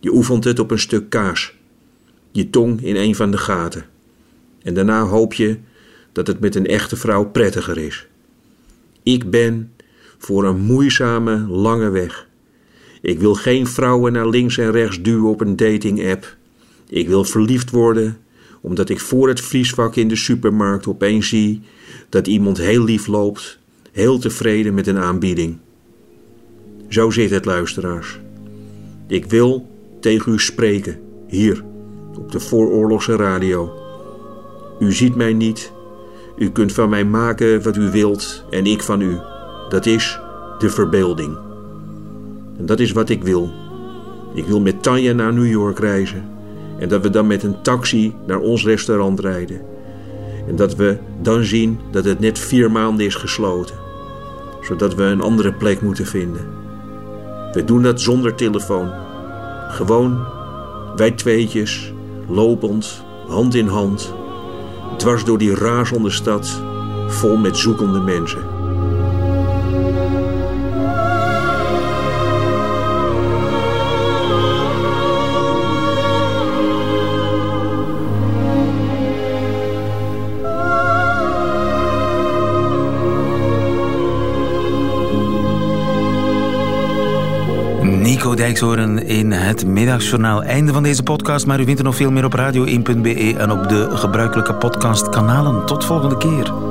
Je 0.00 0.12
oefent 0.12 0.44
het 0.44 0.58
op 0.58 0.70
een 0.70 0.78
stuk 0.78 1.10
kaas, 1.10 1.54
je 2.32 2.50
tong 2.50 2.82
in 2.82 2.96
een 2.96 3.14
van 3.14 3.30
de 3.30 3.38
gaten. 3.38 3.84
En 4.62 4.74
daarna 4.74 5.02
hoop 5.02 5.32
je 5.32 5.58
dat 6.12 6.26
het 6.26 6.40
met 6.40 6.54
een 6.54 6.66
echte 6.66 6.96
vrouw 6.96 7.24
prettiger 7.24 7.78
is. 7.78 8.06
Ik 9.02 9.30
ben 9.30 9.72
voor 10.18 10.44
een 10.44 10.60
moeizame, 10.60 11.38
lange 11.46 11.90
weg. 11.90 12.26
Ik 13.00 13.18
wil 13.18 13.34
geen 13.34 13.66
vrouwen 13.66 14.12
naar 14.12 14.28
links 14.28 14.58
en 14.58 14.70
rechts 14.70 15.02
duwen 15.02 15.30
op 15.30 15.40
een 15.40 15.56
dating-app. 15.56 16.36
Ik 16.88 17.08
wil 17.08 17.24
verliefd 17.24 17.70
worden, 17.70 18.18
omdat 18.60 18.88
ik 18.88 19.00
voor 19.00 19.28
het 19.28 19.40
vriesvak 19.40 19.96
in 19.96 20.08
de 20.08 20.16
supermarkt 20.16 20.86
opeens 20.86 21.28
zie 21.28 21.60
dat 22.08 22.26
iemand 22.26 22.58
heel 22.58 22.84
lief 22.84 23.06
loopt, 23.06 23.58
heel 23.92 24.18
tevreden 24.18 24.74
met 24.74 24.86
een 24.86 24.98
aanbieding. 24.98 25.56
Zo 26.88 27.10
zit 27.10 27.30
het, 27.30 27.44
luisteraars. 27.44 28.18
Ik 29.06 29.24
wil 29.24 29.68
tegen 30.00 30.32
u 30.32 30.38
spreken, 30.38 31.00
hier, 31.26 31.64
op 32.16 32.32
de 32.32 32.40
vooroorlogse 32.40 33.16
radio. 33.16 33.72
U 34.80 34.92
ziet 34.92 35.14
mij 35.14 35.32
niet, 35.32 35.72
u 36.36 36.50
kunt 36.50 36.72
van 36.72 36.88
mij 36.88 37.04
maken 37.04 37.62
wat 37.62 37.76
u 37.76 37.90
wilt 37.90 38.44
en 38.50 38.66
ik 38.66 38.82
van 38.82 39.00
u. 39.00 39.18
Dat 39.68 39.86
is 39.86 40.20
de 40.58 40.70
verbeelding. 40.70 41.36
En 42.58 42.66
dat 42.66 42.80
is 42.80 42.92
wat 42.92 43.08
ik 43.08 43.22
wil. 43.22 43.50
Ik 44.34 44.44
wil 44.44 44.60
met 44.60 44.82
Tanja 44.82 45.12
naar 45.12 45.32
New 45.32 45.50
York 45.50 45.78
reizen. 45.78 46.37
En 46.78 46.88
dat 46.88 47.02
we 47.02 47.10
dan 47.10 47.26
met 47.26 47.42
een 47.42 47.62
taxi 47.62 48.14
naar 48.26 48.38
ons 48.38 48.64
restaurant 48.64 49.20
rijden. 49.20 49.60
En 50.48 50.56
dat 50.56 50.74
we 50.74 50.96
dan 51.22 51.44
zien 51.44 51.78
dat 51.90 52.04
het 52.04 52.20
net 52.20 52.38
vier 52.38 52.70
maanden 52.70 53.06
is 53.06 53.14
gesloten. 53.14 53.76
Zodat 54.62 54.94
we 54.94 55.02
een 55.02 55.20
andere 55.20 55.52
plek 55.52 55.80
moeten 55.80 56.06
vinden. 56.06 56.46
We 57.52 57.64
doen 57.64 57.82
dat 57.82 58.00
zonder 58.00 58.34
telefoon. 58.34 58.90
Gewoon, 59.68 60.26
wij 60.96 61.10
tweetjes, 61.10 61.92
lopend, 62.28 63.04
hand 63.28 63.54
in 63.54 63.66
hand, 63.66 64.14
dwars 64.96 65.24
door 65.24 65.38
die 65.38 65.54
razende 65.54 66.10
stad, 66.10 66.62
vol 67.06 67.36
met 67.36 67.56
zoekende 67.56 68.00
mensen. 68.00 68.57
Dijkshoorn 88.38 89.06
in 89.06 89.32
het 89.32 89.66
middagjournaal. 89.66 90.42
Einde 90.42 90.72
van 90.72 90.82
deze 90.82 91.02
podcast, 91.02 91.46
maar 91.46 91.60
u 91.60 91.64
vindt 91.64 91.78
er 91.78 91.84
nog 91.84 91.96
veel 91.96 92.10
meer 92.10 92.24
op 92.24 92.36
radio1.be 92.36 93.34
en 93.38 93.50
op 93.50 93.68
de 93.68 93.88
gebruikelijke 93.90 94.54
podcastkanalen. 94.54 95.66
Tot 95.66 95.84
volgende 95.84 96.16
keer. 96.16 96.67